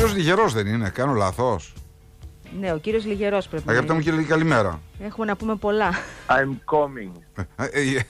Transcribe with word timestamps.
κύριος 0.00 0.16
Λιγερός 0.18 0.52
δεν 0.52 0.66
είναι, 0.66 0.88
κάνω 0.88 1.12
λάθος. 1.12 1.74
Ναι, 2.60 2.72
ο 2.72 2.78
κύριος 2.78 3.04
Λιγερός 3.04 3.48
πρέπει 3.48 3.66
να 3.66 3.72
Αγαπητέ 3.72 3.92
μου 3.94 4.00
είναι. 4.00 4.10
κύριε, 4.10 4.26
καλημέρα. 4.26 4.80
Έχουμε 5.00 5.26
να 5.26 5.36
πούμε 5.36 5.56
πολλά. 5.56 5.90
I'm 6.28 6.74
coming. 6.74 7.42
Ε, 7.56 7.64
ε, 7.64 8.00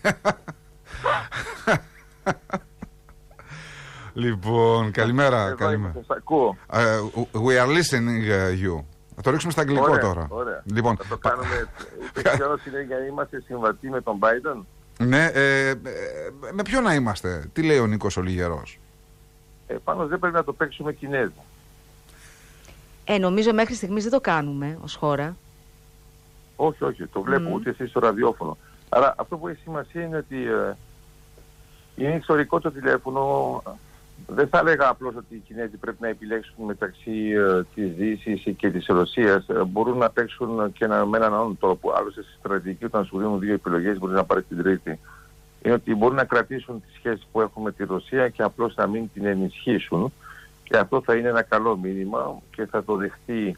λοιπόν, 4.13 4.91
καλημέρα. 4.91 5.47
Εδώ 5.47 5.55
καλημέρα. 5.55 5.93
είμαι, 5.95 6.05
σας 6.07 6.17
ακούω. 6.17 6.57
Ε, 6.73 6.99
we 7.33 7.65
are 7.65 7.69
listening 7.69 8.31
uh, 8.31 8.65
you. 8.65 8.85
Θα 9.17 9.23
το 9.23 9.31
ρίξουμε 9.31 9.53
στα 9.53 9.61
αγγλικό 9.61 9.83
Ωραία, 9.91 9.99
τώρα. 10.01 10.27
Ωραία. 10.31 10.63
Λοιπόν, 10.65 10.97
Θα 10.97 11.05
το 11.09 11.17
κάνουμε 11.17 11.55
έτσι. 11.55 11.87
Ούτε 12.19 12.37
καιρός 12.37 12.67
είναι 12.67 12.83
για 12.83 12.99
να 12.99 13.05
είμαστε 13.05 13.43
συμβατοί 13.47 13.89
με 13.91 14.01
τον 14.01 14.19
Biden. 14.21 14.63
ναι, 14.99 15.25
ε, 15.25 15.69
ε, 15.69 15.75
με 16.53 16.63
ποιο 16.63 16.81
να 16.81 16.95
είμαστε, 16.95 17.49
τι 17.53 17.63
λέει 17.63 17.79
ο 17.79 17.87
Νίκος 17.87 18.17
ο 18.17 18.23
Λιγερός; 18.23 18.79
Ε, 19.67 19.75
πάνω 19.85 20.07
δεν 20.07 20.19
πρέπει 20.19 20.35
να 20.35 20.45
το 20.45 20.53
παίξουμε 20.53 20.93
Κινέζοι. 20.93 21.33
Ε, 23.13 23.19
νομίζω 23.19 23.53
μέχρι 23.53 23.75
στιγμής 23.75 24.03
δεν 24.03 24.13
το 24.13 24.21
κάνουμε 24.21 24.79
ως 24.83 24.95
χώρα. 24.95 25.37
Όχι, 26.57 26.85
όχι, 26.85 27.07
το 27.07 27.21
βλέπω 27.21 27.49
Μμμ. 27.49 27.53
ούτε 27.53 27.71
εσείς 27.71 27.91
στο 27.91 28.01
ραδιόφωνο. 28.01 28.57
Άρα 28.89 29.15
αυτό 29.19 29.37
που 29.37 29.49
έχει 29.49 29.61
σημασία 29.63 30.03
είναι 30.03 30.17
ότι 30.17 30.37
ε, 30.37 30.77
είναι 31.97 32.15
ιστορικό 32.15 32.61
το 32.61 32.71
τηλέφωνο. 32.71 33.63
Δεν 34.27 34.49
θα 34.49 34.59
έλεγα 34.59 34.89
απλώς 34.89 35.15
ότι 35.17 35.35
οι 35.35 35.43
Κινέζοι 35.47 35.77
πρέπει 35.77 35.97
να 36.01 36.09
επιλέξουν 36.09 36.65
μεταξύ 36.65 37.31
ε, 37.31 37.63
της 37.75 37.95
Δύσης 37.95 38.57
και 38.57 38.71
της 38.71 38.87
Ρωσίας. 38.87 39.49
Ε, 39.49 39.65
μπορούν 39.65 39.99
να 39.99 40.11
παίξουν 40.11 40.73
και 40.73 40.85
ένα, 40.85 41.07
με 41.07 41.17
έναν 41.17 41.35
άλλον 41.35 41.59
τρόπο. 41.59 41.93
Άλλωστε 41.93 42.23
στη 42.23 42.33
στρατηγική 42.39 42.85
όταν 42.85 43.05
σου 43.05 43.19
δίνουν 43.19 43.39
δύο 43.39 43.55
επιλογές 43.55 43.99
μπορείς 43.99 44.17
να 44.17 44.25
πάρεις 44.25 44.45
την 44.49 44.63
τρίτη. 44.63 44.99
Είναι 45.63 45.75
ότι 45.75 45.95
μπορούν 45.95 46.17
να 46.17 46.25
κρατήσουν 46.25 46.81
τη 46.81 46.95
σχέση 46.95 47.23
που 47.33 47.41
έχουν 47.41 47.63
με 47.63 47.73
τη 47.73 47.85
Ρωσία 47.85 48.29
και 48.29 48.43
απλώς 48.43 48.75
να 48.75 48.87
μην 48.87 49.11
την 49.15 49.25
ενισχύσουν. 49.25 50.13
Και 50.71 50.77
αυτό 50.77 51.03
θα 51.03 51.15
είναι 51.15 51.29
ένα 51.29 51.43
καλό 51.43 51.77
μήνυμα 51.77 52.39
και 52.51 52.67
θα 52.67 52.85
το 52.85 52.97
δεχτεί 52.97 53.57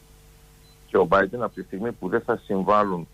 και 0.87 0.97
ο 0.97 1.07
Biden 1.11 1.39
από 1.39 1.53
τη 1.53 1.61
στιγμή 1.61 1.91
που 1.91 2.09
δεν 2.09 2.21
θα 2.21 2.37
συμβάλλουν 2.37 3.07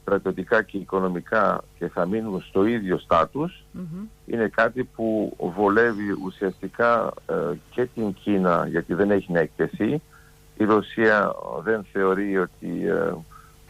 στρατιωτικά 0.00 0.62
και 0.62 0.76
οικονομικά 0.76 1.64
και 1.78 1.88
θα 1.88 2.06
μείνουν 2.06 2.42
στο 2.42 2.64
ίδιο 2.64 2.98
στάτους 2.98 3.64
Μμμ. 3.72 4.06
είναι 4.26 4.48
κάτι 4.48 4.84
που 4.84 5.36
βολεύει 5.56 6.16
ουσιαστικά 6.24 7.12
ε, 7.26 7.34
και 7.70 7.86
την 7.94 8.14
Κίνα 8.14 8.66
γιατί 8.66 8.94
δεν 8.94 9.10
έχει 9.10 9.32
να 9.32 9.40
εκτεθεί. 9.40 10.00
Η 10.56 10.64
Ρωσία 10.64 11.32
ε, 11.58 11.62
δεν 11.62 11.86
θεωρεί 11.92 12.38
ότι 12.38 12.86
ε, 12.86 13.12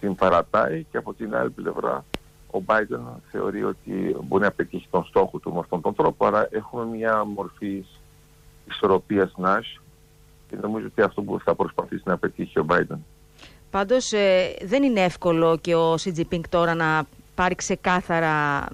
την 0.01 0.15
παρατάει 0.15 0.87
και 0.91 0.97
από 0.97 1.15
την 1.15 1.37
άλλη 1.37 1.51
πλευρά 1.51 2.05
ο 2.51 2.59
Biden 2.67 3.01
θεωρεί 3.31 3.65
ότι 3.65 4.17
μπορεί 4.23 4.43
να 4.43 4.51
πετύχει 4.51 4.89
τον 4.91 5.05
στόχο 5.05 5.39
του 5.39 5.53
με 5.53 5.59
αυτόν 5.59 5.81
τον 5.81 5.95
τρόπο. 5.95 6.27
Άρα 6.27 6.49
έχουμε 6.51 6.85
μια 6.85 7.25
μορφή 7.25 7.85
ισορροπίας 8.69 9.35
Nash 9.43 9.81
και 10.51 10.57
νομίζω 10.61 10.87
ότι 10.87 11.03
αυτό 11.03 11.23
που 11.23 11.41
θα 11.45 11.55
προσπαθήσει 11.55 12.03
να 12.05 12.19
πετύχει 12.19 12.59
ο 12.59 12.67
Biden. 12.69 12.99
Πάντως 13.71 14.13
ε, 14.13 14.57
δεν 14.63 14.83
είναι 14.83 15.01
εύκολο 15.01 15.59
και 15.61 15.75
ο 15.75 15.97
Σι 15.97 16.13
Τζιπίνγκ 16.13 16.45
τώρα 16.49 16.75
να 16.75 17.05
πάρει 17.35 17.55
ξεκάθαρα 17.55 18.67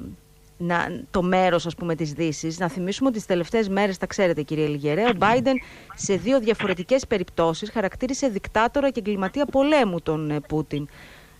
να, 0.61 1.03
το 1.11 1.23
μέρος 1.23 1.67
ας 1.67 1.75
πούμε 1.75 1.95
της 1.95 2.13
Δύσης. 2.13 2.59
Να 2.59 2.69
θυμίσουμε 2.69 3.09
ότι 3.09 3.17
τις 3.17 3.27
τελευταίες 3.27 3.69
μέρες, 3.69 3.99
τα 3.99 4.07
ξέρετε 4.07 4.43
κύριε 4.43 4.67
Λιγερέ, 4.67 5.05
ο 5.05 5.13
Μπάιντεν 5.17 5.57
σε 5.95 6.15
δύο 6.15 6.41
διαφορετικές 6.41 7.07
περιπτώσεις 7.07 7.71
χαρακτήρισε 7.71 8.29
δικτάτορα 8.29 8.91
και 8.91 8.99
εγκληματία 8.99 9.47
πολέμου 9.47 10.01
τον 10.01 10.31
ε, 10.31 10.41
Πούτιν. 10.41 10.89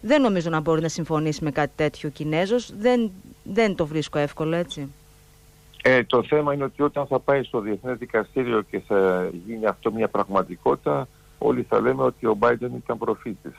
Δεν 0.01 0.23
νομίζω 0.23 0.51
να 0.51 0.61
μπορεί 0.61 0.81
να 0.81 0.89
συμφωνήσει 0.89 1.45
με 1.45 1.51
κάτι 1.51 1.73
τέτοιο 1.77 2.09
ο 2.09 2.13
Κινέζος. 2.13 2.73
Δεν, 2.79 3.11
δεν 3.43 3.75
το 3.75 3.87
βρίσκω 3.87 4.19
εύκολο 4.19 4.57
έτσι. 4.57 4.89
Ε, 5.83 6.05
το 6.05 6.23
θέμα 6.23 6.55
είναι 6.55 6.65
ότι 6.65 6.83
όταν 6.83 7.07
θα 7.07 7.19
πάει 7.19 7.43
στο 7.43 7.61
Διεθνές 7.61 7.99
Δικαστήριο 7.99 8.63
και 8.63 8.81
θα 8.81 9.31
γίνει 9.47 9.67
αυτό 9.67 9.93
μια 9.93 10.09
πραγματικότητα, 10.09 11.09
όλοι 11.39 11.63
θα 11.63 11.81
λέμε 11.81 12.03
ότι 12.03 12.27
ο 12.27 12.39
Biden 12.41 12.71
ήταν 12.77 12.99
προφήτης. 12.99 13.55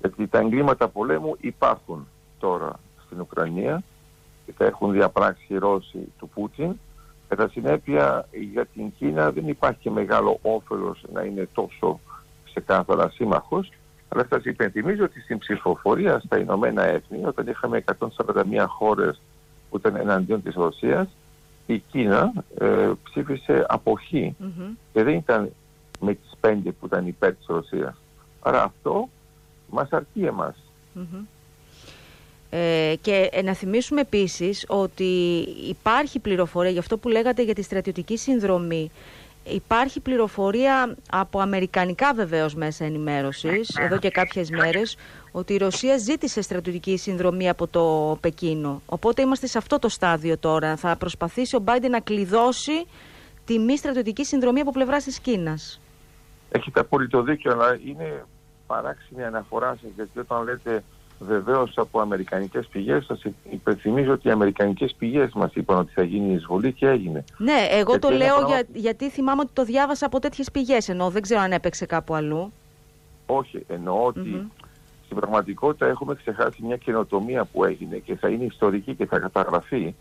Γιατί 0.00 0.26
τα 0.26 0.38
εγκλήματα 0.38 0.88
πολέμου 0.88 1.36
υπάρχουν 1.40 2.06
τώρα 2.38 2.80
στην 3.04 3.20
Ουκρανία 3.20 3.82
και 4.46 4.52
τα 4.52 4.64
έχουν 4.64 4.92
διαπράξει 4.92 5.46
οι 5.48 5.56
Ρώσοι 5.58 6.12
του 6.18 6.28
Πούτιν. 6.28 6.72
Κατά 7.28 7.48
συνέπεια 7.48 8.28
για 8.52 8.66
την 8.66 8.92
Κίνα 8.98 9.30
δεν 9.30 9.48
υπάρχει 9.48 9.78
και 9.80 9.90
μεγάλο 9.90 10.38
όφελος 10.42 11.04
να 11.12 11.22
είναι 11.22 11.48
τόσο 11.54 12.00
ξεκάθαρα 12.44 13.10
σύμμαχος. 13.10 13.72
Αλλά 14.08 14.26
σας 14.30 14.44
υπενθυμίζω 14.44 15.04
ότι 15.04 15.20
στην 15.20 15.38
ψηφοφορία 15.38 16.20
στα 16.24 16.38
Ηνωμένα 16.38 16.82
Έθνη, 16.82 17.24
όταν 17.24 17.46
είχαμε 17.46 17.84
141 17.98 18.66
χώρες 18.68 19.20
που 19.70 19.76
ήταν 19.76 19.96
εναντίον 19.96 20.42
της 20.42 20.54
Ρωσίας, 20.54 21.08
η 21.66 21.78
Κίνα 21.78 22.32
ε, 22.58 22.90
ψήφισε 23.02 23.64
αποχή 23.68 24.34
Μμμ. 24.38 24.72
και 24.92 25.02
δεν 25.02 25.14
ήταν 25.14 25.52
με 26.00 26.14
τις 26.14 26.30
πέντε 26.40 26.70
που 26.70 26.86
ήταν 26.86 27.06
υπέρ 27.06 27.34
της 27.34 27.46
Ρωσίας. 27.46 27.94
Άρα 28.40 28.62
αυτό 28.62 29.08
μας 29.70 29.88
αρκεί 29.90 30.24
εμάς. 30.24 30.56
Μμμ. 30.92 31.24
Ε, 32.56 32.94
και 33.00 33.28
ε, 33.32 33.42
να 33.42 33.54
θυμίσουμε 33.54 34.00
επίσης 34.00 34.64
ότι 34.68 35.40
υπάρχει 35.68 36.18
πληροφορία, 36.18 36.70
για 36.70 36.80
αυτό 36.80 36.98
που 36.98 37.08
λέγατε 37.08 37.42
για 37.42 37.54
τη 37.54 37.62
στρατιωτική 37.62 38.16
συνδρομή, 38.16 38.90
υπάρχει 39.44 40.00
πληροφορία 40.00 40.96
από 41.10 41.40
αμερικανικά 41.40 42.14
βεβαίως 42.14 42.54
μέσα 42.54 42.84
ενημέρωσης, 42.84 43.76
εδώ 43.78 43.98
και 43.98 44.10
κάποιες 44.10 44.50
μέρες, 44.50 44.96
ότι 45.32 45.52
η 45.52 45.56
Ρωσία 45.56 45.96
ζήτησε 45.96 46.42
στρατιωτική 46.42 46.96
συνδρομή 46.96 47.48
από 47.48 47.66
το 47.66 48.16
Πεκίνο. 48.20 48.82
Οπότε 48.86 49.22
είμαστε 49.22 49.46
σε 49.46 49.58
αυτό 49.58 49.78
το 49.78 49.88
στάδιο 49.88 50.38
τώρα. 50.38 50.76
Θα 50.76 50.96
προσπαθήσει 50.96 51.56
ο 51.56 51.58
Μπάιντεν 51.58 51.90
να 51.90 52.00
κλειδώσει 52.00 52.86
τη 53.44 53.58
μη 53.58 53.76
στρατιωτική 53.76 54.24
συνδρομή 54.24 54.60
από 54.60 54.70
πλευρά 54.70 54.96
της 54.96 55.18
Κίνας. 55.18 55.80
Έχετε 56.50 56.80
απόλυτο 56.80 57.22
δίκιο, 57.22 57.52
αλλά 57.52 57.78
είναι 57.86 58.24
παράξενη 58.66 59.20
η 59.20 59.24
αναφορά 59.24 59.78
σας, 59.80 59.90
γιατί 59.94 60.18
όταν 60.18 60.42
λέτε 60.42 60.84
βεβαίως 61.18 61.72
από 61.76 62.00
αμερικανικές 62.00 62.66
πηγές, 62.66 63.04
σας 63.04 63.22
υπενθυμίζω 63.50 64.12
ότι 64.12 64.28
οι 64.28 64.30
αμερικανικές 64.30 64.94
πηγές 64.98 65.32
μας 65.34 65.54
είπαν 65.54 65.78
ότι 65.78 65.92
θα 65.92 66.02
γίνει 66.02 66.30
η 66.30 66.34
εισβολή 66.34 66.72
και 66.72 66.86
έγινε. 66.88 67.24
Ναι, 67.38 67.66
εγώ 67.70 67.90
Γιατί 67.90 67.98
το 67.98 68.08
είναι 68.08 68.16
λέω 68.24 68.34
πράγμα- 68.36 68.54
για, 68.54 68.64
γιατί 68.72 69.10
θυμάμαι 69.10 69.40
ότι 69.40 69.50
το 69.52 69.64
διάβασα 69.64 70.06
από 70.06 70.18
τέτοιες 70.20 70.50
πηγές, 70.50 70.88
ενώ 70.88 71.10
δεν 71.10 71.22
ξέρω 71.22 71.40
αν 71.40 71.52
έπαιξε 71.52 71.86
κάπου 71.86 72.14
αλλού. 72.14 72.52
Όχι, 73.26 73.64
εννοώ 73.68 74.04
ότι 74.04 74.18
Μμμ. 74.28 74.46
στην 75.04 75.16
πραγματικότητα 75.16 75.86
έχουμε 75.86 76.14
ξεχάσει 76.14 76.62
μια 76.62 76.76
καινοτομία 76.76 77.44
που 77.44 77.64
έγινε 77.64 77.96
και 77.96 78.16
θα 78.16 78.28
είναι 78.28 78.44
ιστορική 78.44 78.94
και 78.94 79.06
θα 79.06 79.18
καταγραφεί. 79.18 79.94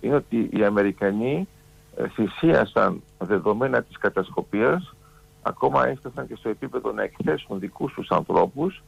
Είναι 0.00 0.14
ότι 0.14 0.48
οι 0.52 0.64
Αμερικανοί 0.64 1.48
ε, 1.96 2.08
θυσίασαν 2.08 3.02
δεδομένα 3.18 3.82
της 3.82 3.98
κατασκοπίας, 3.98 4.94
ακόμα 5.42 5.88
έφτασαν 5.88 6.26
και 6.26 6.34
στο 6.36 6.48
επίπεδο 6.48 6.92
να 6.92 7.02
εκθέσουν 7.02 7.58
δικούς 7.58 7.92
τους 7.92 8.10
ανθρώπους, 8.10 8.82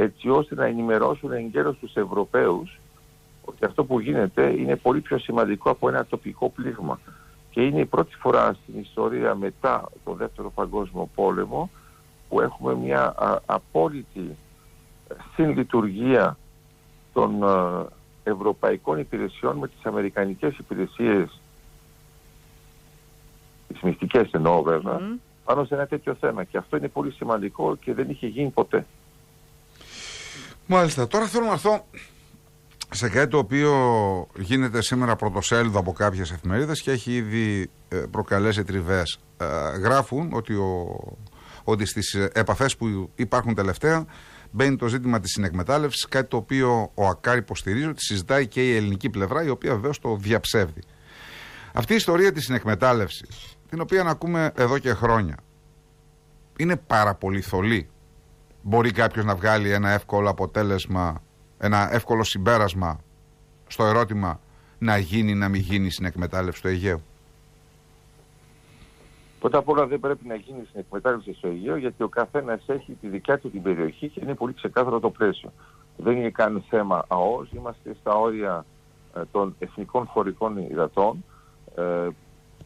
έτσι 0.00 0.28
ώστε 0.28 0.54
να 0.54 0.64
ενημερώσουν 0.64 1.32
εγκαίρως 1.32 1.76
τους 1.78 1.94
Ευρωπαίους 1.94 2.78
ότι 3.44 3.64
αυτό 3.64 3.84
που 3.84 4.00
γίνεται 4.00 4.54
είναι 4.58 4.76
πολύ 4.76 5.00
πιο 5.00 5.18
σημαντικό 5.18 5.70
από 5.70 5.88
ένα 5.88 6.06
τοπικό 6.06 6.48
πλήγμα. 6.50 7.00
Και 7.50 7.62
είναι 7.62 7.80
η 7.80 7.84
πρώτη 7.84 8.16
φορά 8.16 8.56
στην 8.62 8.80
ιστορία 8.80 9.34
μετά 9.34 9.88
το 10.04 10.12
Δεύτερο 10.12 10.50
Παγκόσμιο 10.50 11.08
Πόλεμο 11.14 11.70
που 12.28 12.40
έχουμε 12.40 12.74
μια 12.74 13.14
α, 13.16 13.38
απόλυτη 13.46 14.36
συνλειτουργία 15.34 16.36
των 17.12 17.42
ε, 17.42 18.30
ευρωπαϊκών 18.30 18.98
υπηρεσιών 18.98 19.56
με 19.56 19.68
τις 19.68 19.84
αμερικανικές 19.84 20.58
υπηρεσίες 20.58 21.40
τις 23.68 23.80
μυστικές 23.80 24.30
εννοώ 24.30 24.62
βέβαια 24.62 25.00
Μμ. 25.00 25.14
πάνω 25.44 25.64
σε 25.64 25.74
ένα 25.74 25.86
τέτοιο 25.86 26.14
θέμα 26.14 26.44
και 26.44 26.56
αυτό 26.56 26.76
είναι 26.76 26.88
πολύ 26.88 27.10
σημαντικό 27.10 27.76
και 27.76 27.94
δεν 27.94 28.10
είχε 28.10 28.26
γίνει 28.26 28.48
ποτέ. 28.48 28.86
Μάλιστα. 30.72 31.06
Τώρα 31.06 31.26
θέλω 31.26 31.44
να 31.44 31.52
έρθω 31.52 31.86
σε 32.90 33.08
κάτι 33.08 33.30
το 33.30 33.38
οποίο 33.38 33.72
γίνεται 34.36 34.82
σήμερα 34.82 35.16
πρωτοσέλιδο 35.16 35.78
από 35.78 35.92
κάποιες 35.92 36.30
εφημερίδες 36.30 36.82
και 36.82 36.90
έχει 36.90 37.12
ήδη 37.12 37.70
ε, 37.88 37.96
προκαλέσει 37.96 38.64
τριβές. 38.64 39.18
Ε, 39.36 39.44
Γράφουν 39.78 40.30
ότι, 40.32 40.54
ο, 40.54 40.98
ότι 41.64 41.86
στις 41.86 42.14
ε, 42.14 42.30
επαφές 42.34 42.76
που 42.76 43.10
υπάρχουν 43.14 43.54
τελευταία 43.54 44.04
μπαίνει 44.50 44.76
το 44.76 44.86
ζήτημα 44.86 45.20
της 45.20 45.32
συνεκμετάλλευσης, 45.32 46.06
κάτι 46.08 46.28
το 46.28 46.36
οποίο 46.36 46.90
ο 46.94 47.06
ΑΚΑΡ 47.06 47.36
υποστηρίζει 47.36 47.86
ότι 47.86 48.04
συζητάει 48.04 48.46
και 48.46 48.68
η 48.68 48.76
ελληνική 48.76 49.10
πλευρά, 49.10 49.44
η 49.44 49.48
οποία 49.48 49.74
βεβαίως 49.74 49.98
το 49.98 50.16
διαψεύδει. 50.16 50.80
Αυτή 51.72 51.92
η 51.92 51.96
ιστορία 51.96 52.32
της 52.32 52.44
συνεκμετάλλευσης, 52.44 53.56
την 53.68 53.80
οποία 53.80 54.02
να 54.02 54.10
ακούμε 54.10 54.52
εδώ 54.56 54.78
και 54.78 54.92
χρόνια, 54.94 55.36
είναι 56.56 56.76
πάρα 56.76 57.14
πολύ 57.14 57.40
θολή. 57.40 57.88
Μπορεί 58.62 58.90
κάποιος 58.90 59.24
να 59.24 59.34
βγάλει 59.34 59.70
ένα 59.70 59.90
εύκολο 59.90 60.28
αποτέλεσμα, 60.28 61.22
ένα 61.58 61.94
εύκολο 61.94 62.24
συμπέρασμα 62.24 63.00
στο 63.66 63.84
ερώτημα 63.84 64.40
να 64.78 64.98
γίνει 64.98 65.30
ή 65.30 65.34
να 65.34 65.48
μην 65.48 65.60
γίνει 65.60 65.90
στην 65.90 66.04
εκμετάλλευση 66.04 66.62
του 66.62 66.68
Αιγαίου; 66.68 67.02
Πρώτα 69.40 69.58
απ' 69.58 69.68
όλα 69.68 69.86
δεν 69.86 70.00
πρέπει 70.00 70.26
να 70.26 70.34
γίνει 70.34 70.64
στην 70.68 70.80
εκμετάλλευση 70.80 71.34
στο 71.34 71.48
Αιγαίο 71.48 71.76
γιατί 71.76 72.02
ο 72.02 72.08
καθένας 72.08 72.62
έχει 72.66 72.92
τη 73.00 73.08
δικιά 73.08 73.38
του 73.38 73.50
την 73.50 73.62
περιοχή 73.62 74.08
και 74.08 74.20
είναι 74.22 74.34
πολύ 74.34 74.54
ξεκάθαρο 74.54 75.00
το 75.00 75.10
πλαίσιο. 75.10 75.52
Δεν 75.96 76.16
είναι 76.16 76.30
καν 76.30 76.64
θέμα 76.68 77.04
ΑΟΣ, 77.08 77.48
είμαστε 77.52 77.94
στα 78.00 78.14
όρια 78.14 78.64
ε, 79.16 79.20
των 79.32 79.54
εθνικών 79.58 80.06
χωρικών 80.06 80.58
υδατών. 80.58 81.24
Ε, 81.74 82.08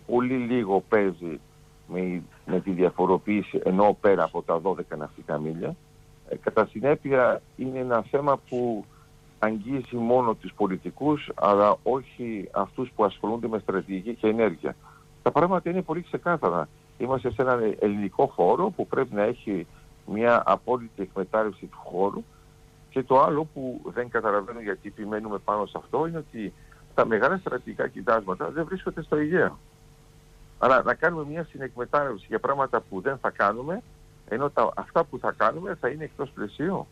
πολύ 0.06 0.34
λίγο 0.34 0.80
παίζει 0.88 1.40
με 1.88 2.22
με 2.46 2.60
τη 2.60 2.70
διαφοροποίηση 2.70 3.60
ενώ 3.64 3.96
πέρα 4.00 4.24
από 4.24 4.42
τα 4.42 4.60
12 4.62 4.74
ναυτικά 4.98 5.38
μίλια. 5.38 5.76
Ε, 6.34 6.36
κατά 6.36 6.66
συνέπεια 6.66 7.42
είναι 7.56 7.78
ένα 7.78 8.02
θέμα 8.10 8.40
που 8.48 8.84
αγγίζει 9.38 9.96
μόνο 9.96 10.34
τους 10.34 10.52
πολιτικούς 10.56 11.30
αλλά 11.34 11.76
όχι 11.82 12.48
αυτούς 12.52 12.90
που 12.96 13.04
ασχολούνται 13.04 13.48
με 13.48 13.58
στρατηγική 13.58 14.14
και 14.14 14.26
ενέργεια. 14.26 14.76
Τα 15.22 15.30
πράγματα 15.30 15.70
είναι 15.70 15.82
πολύ 15.82 16.02
ξεκάθαρα. 16.02 16.68
Είμαστε 16.98 17.30
σε 17.30 17.42
έναν 17.42 17.76
ελληνικό 17.78 18.26
χώρο 18.26 18.70
που 18.70 18.86
πρέπει 18.86 19.14
να 19.14 19.22
έχει 19.22 19.66
μια 20.06 20.42
απόλυτη 20.46 21.02
εκμετάλλευση 21.02 21.66
του 21.66 21.78
χώρου 21.84 22.22
και 22.90 23.02
το 23.02 23.20
άλλο 23.20 23.44
που 23.54 23.80
δεν 23.84 24.08
καταλαβαίνω 24.08 24.60
γιατί 24.60 24.88
επιμένουμε 24.88 25.38
πάνω 25.38 25.66
σε 25.66 25.78
αυτό 25.78 26.06
είναι 26.06 26.18
ότι 26.18 26.52
τα 26.94 27.06
μεγάλα 27.06 27.36
στρατηγικά 27.36 27.88
κοιτάσματα 27.88 28.50
δεν 28.50 28.64
βρίσκονται 28.64 29.02
στο 29.02 29.16
Αιγαίο. 29.16 29.58
Αλλά 30.58 30.82
να 30.82 30.94
κάνουμε 30.94 31.24
μια 31.30 31.44
συνεκμετάλλευση 31.44 32.26
για 32.28 32.38
πράγματα 32.38 32.80
που 32.80 33.00
δεν 33.00 33.18
θα 33.18 33.30
κάνουμε, 33.30 33.82
ενώ 34.28 34.50
τα, 34.50 34.72
αυτά 34.76 35.04
που 35.04 35.18
θα 35.18 35.34
κάνουμε 35.36 35.76
θα 35.80 35.88
είναι 35.88 36.04
εκτός 36.04 36.30
πλαισίου. 36.34 36.86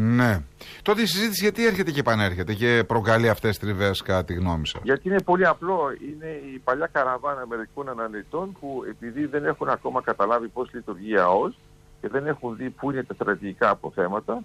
Ναι. 0.00 0.38
Τότε 0.82 1.02
η 1.02 1.06
συζήτηση 1.06 1.42
γιατί 1.42 1.66
έρχεται 1.66 1.90
και 1.90 2.00
επανέρχεται 2.00 2.54
και 2.54 2.84
προκαλεί 2.86 3.28
αυτές 3.28 3.58
τις 3.58 3.58
τριβές 3.58 4.02
κατά 4.02 4.24
τη 4.24 4.34
γνώμη 4.34 4.66
σας; 4.66 4.80
Γιατί 4.84 5.08
είναι 5.08 5.22
πολύ 5.22 5.46
απλό. 5.46 5.78
Είναι 6.12 6.26
η 6.54 6.58
παλιά 6.58 6.86
καραβάνα 6.86 7.46
μερικών 7.46 7.88
αναλυτών 7.88 8.56
που 8.60 8.82
επειδή 8.88 9.26
δεν 9.26 9.44
έχουν 9.44 9.68
ακόμα 9.68 10.02
καταλάβει 10.02 10.48
πώς 10.48 10.70
λειτουργεί 10.72 11.10
η 11.10 11.18
ΑΟΣ 11.18 11.58
και 12.00 12.08
δεν 12.08 12.26
έχουν 12.26 12.56
δει 12.56 12.70
πού 12.70 12.90
είναι 12.90 13.02
τα 13.02 13.14
στρατηγικά 13.14 13.70
αποθέματα, 13.70 14.44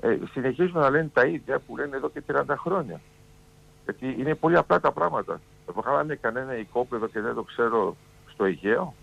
ε, 0.00 0.18
συνεχίζουν 0.32 0.80
να 0.80 0.90
λένε 0.90 1.10
τα 1.12 1.26
ίδια 1.26 1.58
που 1.58 1.76
λένε 1.76 1.96
εδώ 1.96 2.10
και 2.10 2.22
30 2.26 2.56
χρόνια. 2.56 3.00
Γιατί 3.84 4.16
είναι 4.18 4.34
πολύ 4.34 4.56
απλά 4.56 4.80
τα 4.80 4.92
πράγματα. 4.92 5.40
Βγάλανε 5.74 6.14
κανένα 6.14 6.56
οικόπεδο 6.58 7.06
και 7.06 7.20
δεν 7.20 7.34
το 7.34 7.42
ξέρω 7.42 7.96
στο 8.32 8.44
Αιγαίο. 8.44 8.94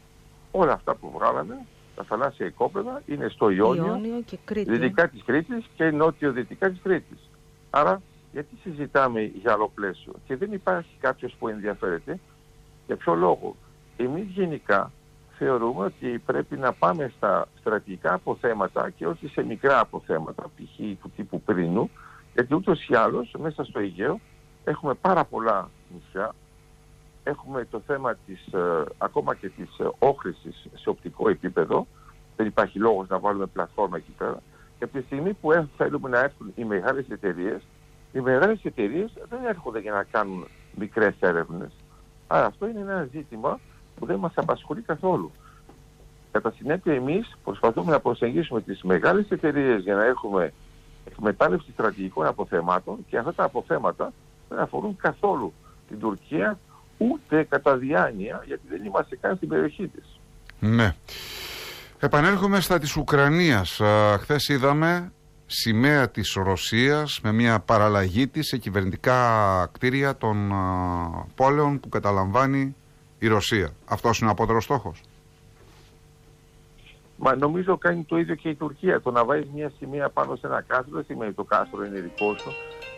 Όλα 0.52 0.72
αυτά 0.74 0.96
που 0.96 1.12
βγάλανε, 1.12 1.66
τα 1.96 2.04
θαλάσσια 2.04 2.46
οικόπεδα, 2.46 3.02
είναι 3.06 3.28
στο 3.28 3.50
Ιόνιο, 3.50 3.86
Ιόνιο 3.86 4.22
και 4.26 4.38
Κρήτης. 4.46 4.78
δυτικά 4.78 5.10
της 5.10 5.24
Κρήτης 5.24 5.66
και 5.76 5.92
νότιο-δυτικά 5.92 6.70
της 6.70 6.80
Κρήτης. 6.84 7.30
Άρα, 7.70 8.02
γιατί 8.32 8.58
συζητάμε 8.64 9.22
για 9.22 9.52
άλλο 9.52 9.72
πλαίσιο 9.76 10.14
και 10.26 10.36
δεν 10.36 10.52
υπάρχει 10.52 10.98
κάποιος 11.00 11.36
που 11.40 11.48
ενδιαφέρεται; 11.48 12.20
Για 12.86 12.96
ποιο 12.96 13.14
λόγο; 13.14 13.56
Εμείς 13.98 14.26
γενικά 14.26 14.92
θεωρούμε 15.38 15.86
ότι 15.86 16.22
πρέπει 16.26 16.58
να 16.58 16.74
πάμε 16.74 17.12
στα 17.18 17.48
στρατηγικά 17.60 18.14
αποθέματα 18.14 18.90
και 18.90 19.08
όχι 19.08 19.28
σε 19.28 19.44
μικρά 19.44 19.80
αποθέματα, 19.80 20.44
π.χ. 20.44 21.00
του 21.02 21.12
τύπου 21.16 21.42
Πρίνου, 21.42 21.90
γιατί 22.34 22.56
ούτως 22.56 22.88
ή 22.88 22.96
άλλως 22.96 23.36
μέσα 23.40 23.64
στο 23.64 23.80
Αιγαίο 23.80 24.20
έχουμε 24.64 24.94
πάρα 24.94 25.24
πολλά 25.26 25.70
νησιά, 25.94 26.36
έχουμε 27.28 27.66
το 27.72 27.82
θέμα 27.88 28.16
της, 28.26 28.54
ε, 28.54 28.84
ακόμα 28.98 29.36
και 29.36 29.50
της 29.50 29.80
ε, 29.80 29.90
όχρησης 30.00 30.68
σε 30.76 30.90
οπτικό 30.90 31.30
επίπεδο, 31.30 31.88
δεν 32.36 32.46
υπάρχει 32.46 32.80
λόγος 32.80 33.08
να 33.08 33.20
βάλουμε 33.20 33.46
πλατφόρμα 33.46 33.98
εκεί 33.98 34.12
πέρα, 34.18 34.42
και 34.78 34.84
από 34.84 34.98
τη 34.98 35.04
στιγμή 35.04 35.34
που 35.34 35.52
ε, 35.52 35.68
θέλουμε 35.78 36.10
να 36.10 36.20
έρθουν 36.20 36.52
οι 36.56 36.64
μεγάλες 36.64 37.06
εταιρείες, 37.10 37.62
οι 38.14 38.20
μεγάλες 38.20 38.64
εταιρείες 38.64 39.14
δεν 39.30 39.46
έρχονται 39.46 39.80
για 39.80 39.92
να 39.92 40.04
κάνουν 40.04 40.48
μικρές 40.76 41.16
έρευνες. 41.20 41.72
Άρα 42.28 42.46
αυτό 42.46 42.68
είναι 42.68 42.80
ένα 42.80 43.08
ζήτημα 43.12 43.60
που 44.00 44.06
δεν 44.06 44.20
μας 44.20 44.34
απασχολεί 44.36 44.82
καθόλου. 44.82 45.32
Κατά 46.32 46.52
συνέπεια 46.52 46.94
εμείς 46.94 47.38
προσπαθούμε 47.44 47.92
να 47.92 48.00
προσεγγίσουμε 48.00 48.62
τις 48.62 48.82
μεγάλες 48.82 49.30
εταιρείες 49.30 49.82
για 49.82 49.96
να 49.96 50.06
έχουμε 50.06 50.54
εκμετάλλευση 51.06 51.72
στρατηγικών 51.72 52.26
αποθεμάτων 52.26 53.06
και 53.10 53.18
αυτά 53.18 53.34
τα 53.34 53.44
αποθέματα 53.44 54.14
δεν 54.50 54.60
αφορούν 54.60 54.96
καθόλου 54.96 55.54
την 55.88 56.00
Τουρκία 56.00 56.60
ούτε 56.98 57.44
κατά 57.44 57.78
διάνοια 57.78 58.44
γιατί 58.46 58.62
δεν 58.70 58.86
είμαστε 58.86 59.16
καν 59.16 59.36
στην 59.36 59.48
περιοχή 59.48 59.88
της. 59.88 60.20
Ναι. 60.60 60.96
Επανέρχομαι 62.00 62.60
στα 62.60 62.80
της 62.80 62.96
Ουκρανίας. 62.96 63.82
Χθες 64.20 64.48
είδαμε 64.48 65.12
σημαία 65.46 66.10
της 66.10 66.34
Ρωσίας 66.34 67.20
με 67.24 67.32
μια 67.32 67.60
παραλλαγή 67.60 68.28
της 68.28 68.48
σε 68.48 68.58
κυβερνητικά 68.58 69.70
κτίρια 69.72 70.18
των 70.18 70.52
α, 70.52 71.26
πόλεων 71.36 71.80
που 71.80 71.90
καταλαμβάνει 71.90 72.76
η 73.20 73.28
Ρωσία. 73.28 73.70
Αυτός 73.86 74.20
είναι 74.20 74.30
ο 74.30 74.32
απότερος 74.32 74.64
στόχος. 74.64 75.02
Μα 77.18 77.36
νομίζω 77.36 77.78
κάνει 77.78 78.04
το 78.04 78.18
ίδιο 78.18 78.36
και 78.36 78.50
η 78.50 78.56
Τουρκία. 78.56 79.02
Το 79.02 79.12
να 79.12 79.26
βάζεις 79.26 79.50
μια 79.54 79.72
σημαία 79.78 80.10
πάνω 80.10 80.36
σε 80.36 80.48
ένα 80.48 80.62
κάστρο 80.68 80.96
δεν 80.96 81.04
σημαίνει 81.08 81.34
το 81.34 81.44
κάστρο 81.44 81.86
είναι 81.86 82.00
δικό 82.00 82.38
σου. 82.38 82.52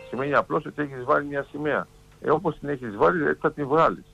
Σημαίνει 0.08 0.34
απλώς 0.34 0.64
ότι 0.66 0.82
έχεις 0.82 1.04
βάλει 1.04 1.26
μια 1.26 1.46
σημαία. 1.50 1.86
Ε, 2.20 2.30
Όπως 2.30 2.58
την 2.58 2.68
έχεις 2.68 2.96
βάλει, 2.96 3.26
έτσι 3.26 3.38
θα 3.40 3.52
την 3.52 3.66
βγάλεις. 3.66 4.04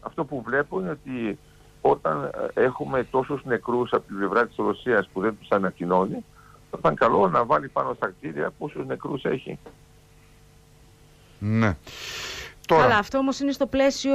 Αυτό 0.00 0.24
που 0.24 0.42
βλέπω 0.42 0.80
είναι 0.80 0.90
ότι 0.90 1.38
όταν 1.80 2.30
ε, 2.54 2.62
έχουμε 2.62 3.04
τόσους 3.04 3.44
νεκρούς 3.44 3.92
από 3.92 4.06
την 4.06 4.16
πλευρά 4.16 4.46
της 4.46 4.56
Ρωσίας 4.56 5.08
που 5.12 5.20
δεν 5.20 5.36
τους 5.38 5.48
ανακοινώνει, 5.50 6.24
θα 6.70 6.76
ήταν 6.78 6.94
καλό 6.94 7.28
να 7.28 7.44
βάλει 7.44 7.68
πάνω 7.68 7.94
στα 7.94 8.06
κτίρια 8.06 8.50
πόσους 8.58 8.86
νεκρούς 8.86 9.24
έχει. 9.24 9.58
Ναι. 11.38 11.76
Τώρα... 12.66 12.84
Αλλά 12.84 12.96
αυτό 12.96 13.18
όμως 13.18 13.40
είναι 13.40 13.52
στο 13.52 13.66
πλαίσιο 13.66 14.12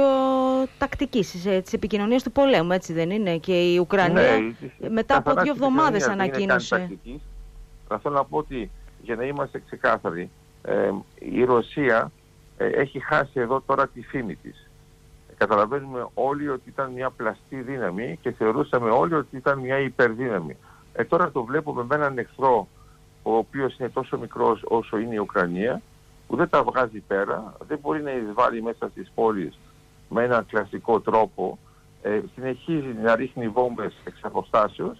τακτικής 0.78 1.30
της 1.62 1.72
επικοινωνίας 1.72 2.22
του 2.22 2.32
πολέμου, 2.32 2.72
έτσι 2.72 2.92
δεν 2.92 3.10
είναι. 3.10 3.36
Και 3.36 3.72
η 3.72 3.78
Ουκρανία 3.78 4.38
ναι, 4.78 4.88
μετά 4.88 5.16
από 5.16 5.34
δύο 5.34 5.52
εβδομάδες 5.52 6.08
ανακοίνωσε. 6.08 6.98
Θα 7.88 7.98
θέλω 7.98 8.14
να 8.14 8.24
πω 8.24 8.38
ότι 8.38 8.70
για 9.02 9.16
να 9.16 9.24
είμαστε 9.24 9.62
ξεκάθαροι, 9.66 10.30
ε, 10.62 10.90
η 11.18 11.44
Ρωσία 11.44 11.96
ε, 11.96 12.15
έχει 12.56 13.00
χάσει 13.00 13.40
εδώ 13.40 13.62
τώρα 13.66 13.88
τη 13.88 14.02
φήμη 14.02 14.34
της. 14.34 14.70
Καταλαβαίνουμε 15.36 16.06
όλοι 16.14 16.48
ότι 16.48 16.68
ήταν 16.68 16.92
μια 16.92 17.10
πλαστή 17.10 17.56
δύναμη 17.56 18.18
και 18.22 18.30
θεωρούσαμε 18.30 18.90
όλοι 18.90 19.14
ότι 19.14 19.36
ήταν 19.36 19.58
μια 19.58 19.78
υπερδύναμη. 19.78 20.56
Ε, 20.92 21.04
τώρα 21.04 21.30
το 21.30 21.44
βλέπουμε 21.44 21.84
με 21.84 21.94
έναν 21.94 22.18
εχθρό 22.18 22.68
ο 23.22 23.36
οποίος 23.36 23.78
είναι 23.78 23.88
τόσο 23.88 24.18
μικρός 24.18 24.60
όσο 24.64 24.98
είναι 24.98 25.14
η 25.14 25.18
Ουκρανία 25.18 25.82
που 26.26 26.36
δεν 26.36 26.48
τα 26.48 26.62
βγάζει 26.62 27.00
πέρα, 27.00 27.54
δεν 27.68 27.78
μπορεί 27.78 28.02
να 28.02 28.10
εισβάλλει 28.10 28.62
μέσα 28.62 28.88
στις 28.88 29.10
πόλεις 29.14 29.58
με 30.08 30.24
έναν 30.24 30.46
κλασικό 30.46 31.00
τρόπο, 31.00 31.58
ε, 32.02 32.20
συνεχίζει 32.34 32.96
να 33.02 33.16
ρίχνει 33.16 33.48
βόμβες 33.48 33.94
εξ 34.04 34.18
αποστάσεως 34.22 34.98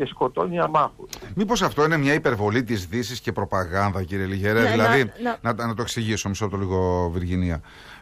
και 0.00 0.06
σκοτώνει 0.06 0.58
αμάχους. 0.58 1.10
Μήπως 1.34 1.62
αυτό 1.62 1.84
είναι 1.84 1.96
μια 1.96 2.14
υπερβολή 2.14 2.62
της 2.62 2.86
δύσης 2.86 3.20
και 3.20 3.32
προπαγάνδα 3.32 4.02
κύριε 4.02 4.26
Λιγερέ, 4.26 4.62
ναι, 4.62 4.70
δηλαδή 4.70 5.12
να, 5.22 5.54
να, 5.54 5.66
να, 5.66 5.74
το 5.74 5.82
εξηγήσω 5.82 6.28
μισό 6.28 6.48
το 6.48 6.56
λίγο 6.56 7.10
Βιργινία. 7.12 7.60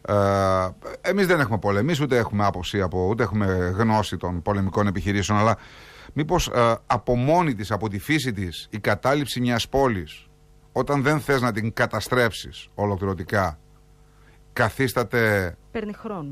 Ε, 0.08 0.14
εμείς 1.00 1.26
δεν 1.26 1.40
έχουμε 1.40 1.58
πολεμήσει, 1.58 2.02
ούτε 2.02 2.16
έχουμε 2.16 2.44
άποψη 2.44 2.80
από, 2.80 3.06
ούτε 3.08 3.22
έχουμε 3.22 3.74
γνώση 3.76 4.16
των 4.16 4.42
πολεμικών 4.42 4.86
επιχειρήσεων, 4.86 5.38
αλλά 5.38 5.56
μήπως 6.12 6.48
ε, 6.48 6.74
από 6.86 7.16
μόνη 7.16 7.54
της, 7.54 7.70
από 7.70 7.88
τη 7.88 7.98
φύση 7.98 8.32
της, 8.32 8.66
η 8.70 8.78
κατάληψη 8.78 9.40
μιας 9.40 9.68
πόλης 9.68 10.26
όταν 10.72 11.02
δεν 11.02 11.20
θες 11.20 11.40
να 11.40 11.52
την 11.52 11.72
καταστρέψεις 11.72 12.68
ολοκληρωτικά 12.74 13.58
καθίσταται 14.52 15.56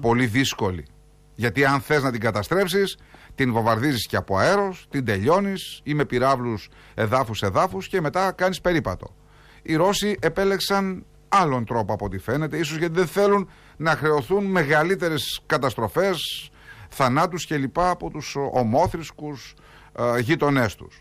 πολύ 0.00 0.26
δύσκολη. 0.26 0.86
Γιατί 1.34 1.64
αν 1.64 1.80
θες 1.80 2.02
να 2.02 2.10
την 2.10 2.20
καταστρέψεις 2.20 2.96
την 3.36 3.52
βομβαρδίζεις 3.52 4.06
και 4.06 4.16
από 4.16 4.36
αέρος, 4.36 4.86
την 4.90 5.04
τελειώνεις 5.04 5.80
ή 5.82 5.94
με 5.94 6.04
πυράβλους 6.04 6.68
εδάφους 6.94 7.42
εδάφους 7.42 7.88
και 7.88 8.00
μετά 8.00 8.32
κάνεις 8.32 8.60
περίπατο. 8.60 9.14
Οι 9.62 9.74
Ρώσοι 9.74 10.16
επέλεξαν 10.20 11.04
άλλον 11.28 11.64
τρόπο 11.64 11.92
από 11.92 12.04
ό,τι 12.04 12.18
φαίνεται, 12.18 12.56
ίσως 12.56 12.76
γιατί 12.76 12.94
δεν 12.94 13.06
θέλουν 13.06 13.48
να 13.76 13.90
χρεωθούν 13.90 14.44
μεγαλύτερες 14.44 15.40
καταστροφές, 15.46 16.50
θανάτους 16.88 17.46
κλπ. 17.46 17.78
από 17.78 18.10
τους 18.10 18.36
ομόθρησκους 18.52 19.54
ε, 19.92 20.20
γείτονές 20.20 20.74
τους. 20.74 21.00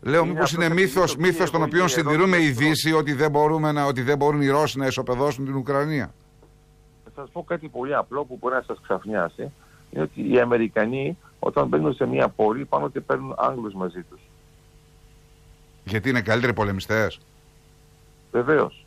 Λέω, 0.00 0.26
μήπως 0.26 0.52
είναι 0.52 0.68
μύθος 0.68 1.16
μύθος 1.16 1.50
τον 1.50 1.62
οποίο 1.62 1.88
συντηρούμε 1.88 2.36
η 2.36 2.50
Δύση 2.50 2.92
ότι 2.92 3.12
δεν, 3.12 3.30
μπορούμε 3.30 3.72
να, 3.72 3.84
ότι 3.84 4.02
δεν 4.02 4.16
μπορούν 4.16 4.40
οι 4.40 4.48
Ρώσοι 4.48 4.78
να 4.78 4.86
ισοπεδώσουν 4.86 5.44
την 5.44 5.54
Ουκρανία. 5.54 6.14
Θα 7.04 7.10
σας 7.14 7.30
πω 7.32 7.44
κάτι 7.44 7.68
πολύ 7.68 7.94
απλό 7.94 8.24
που 8.24 8.36
μπορεί 8.40 8.54
να 8.54 8.62
σας 8.62 8.78
ξαφνιάσει. 8.82 9.52
Είναι 9.90 10.02
ότι 10.02 10.32
οι 10.32 10.40
Αμερικανοί 10.40 11.18
όταν 11.38 11.66
μπαίνουν 11.66 11.94
σε 11.94 12.06
μια 12.06 12.28
πόλη 12.28 12.64
πάνω 12.64 12.84
ότι 12.84 13.00
παίρνουν 13.00 13.34
Άγγλους 13.36 13.74
μαζί 13.74 14.02
τους. 14.02 14.20
Γιατί 15.84 16.08
είναι 16.08 16.20
καλύτεροι 16.20 16.52
πολεμιστές; 16.52 17.20
Βεβαίως. 18.32 18.86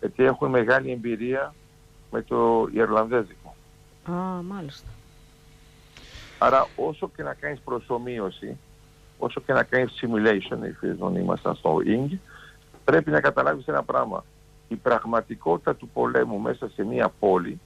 Γιατί 0.00 0.24
έχουν 0.24 0.50
μεγάλη 0.50 0.90
εμπειρία 0.90 1.54
με 2.10 2.22
το 2.22 2.68
Ιρλανδέζικο. 2.72 3.54
Α, 4.04 4.42
μάλιστα. 4.42 4.88
Άρα 6.38 6.66
όσο 6.76 7.10
και 7.16 7.22
να 7.22 7.34
κάνεις 7.34 7.60
προσωμείωση 7.60 8.56
όσο 9.18 9.40
και 9.40 9.52
να 9.52 9.62
κάνεις 9.62 9.92
simulation, 10.00 10.58
εφόσον 10.62 11.16
ήμασταν 11.16 11.54
στο 11.54 11.76
ING, 11.86 12.18
πρέπει 12.84 13.10
να 13.10 13.20
καταλάβεις 13.20 13.66
ένα 13.66 13.82
πράγμα. 13.82 14.24
Η 14.68 14.76
πραγματικότητα 14.76 15.74
του 15.74 15.88
πολέμου 15.88 16.38
μέσα 16.38 16.70
σε 16.74 16.84
μια 16.84 17.12
πόλη 17.18 17.60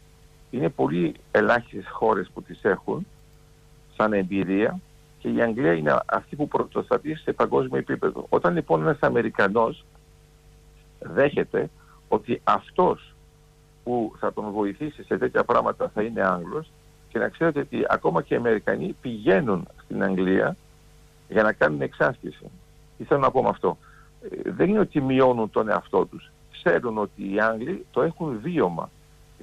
είναι 0.57 0.69
πολύ 0.69 1.15
ελάχιστες 1.31 1.89
χώρες 1.91 2.31
που 2.35 2.43
τις 2.43 2.59
έχουν 2.63 3.07
σαν 3.97 4.13
εμπειρία 4.13 4.81
και 5.19 5.29
η 5.29 5.43
Αγγλία 5.43 5.73
είναι 5.73 5.99
αυτή 6.07 6.37
που 6.37 6.49
πρωτοστατεί 6.49 7.15
σε 7.15 7.33
παγκόσμιο 7.33 7.79
επίπεδο. 7.79 8.27
Όταν 8.29 8.55
λοιπόν 8.55 8.81
ένας 8.81 8.99
Αμερικανός 9.01 9.85
δέχεται 10.99 11.71
ότι 12.09 12.41
αυτός 12.45 13.15
που 13.85 14.13
θα 14.19 14.33
τον 14.33 14.51
βοηθήσει 14.51 15.03
σε 15.03 15.19
τέτοια 15.19 15.45
πράγματα 15.45 15.91
θα 15.95 16.03
είναι 16.03 16.23
Άγγλος, 16.23 16.71
Και 17.09 17.19
να 17.19 17.29
ξέρετε 17.29 17.61
ότι 17.61 17.85
ακόμα 17.89 18.23
και 18.23 18.35
οι 18.35 18.37
Αμερικανοί 18.37 18.97
πηγαίνουν 19.01 19.69
στην 19.85 20.03
Αγγλία 20.03 20.57
για 21.29 21.43
να 21.43 21.53
κάνουν 21.53 21.81
εξάσκηση. 21.81 22.51
Τι 22.99 23.05
θέλω 23.05 23.21
να 23.21 23.31
πω 23.31 23.43
με 23.43 23.49
αυτό; 23.49 23.79
Ε, 24.23 24.51
δεν 24.51 24.69
είναι 24.69 24.79
ότι 24.79 25.01
μειώνουν 25.01 25.51
τον 25.51 25.69
εαυτό 25.69 26.07
τους. 26.07 26.31
Ξέρουν 26.53 26.99
ότι 26.99 27.35
οι 27.35 27.41
Άγγλοι 27.41 27.87
το 27.91 28.03
έχουν 28.03 28.39
βίωμα. 28.43 28.91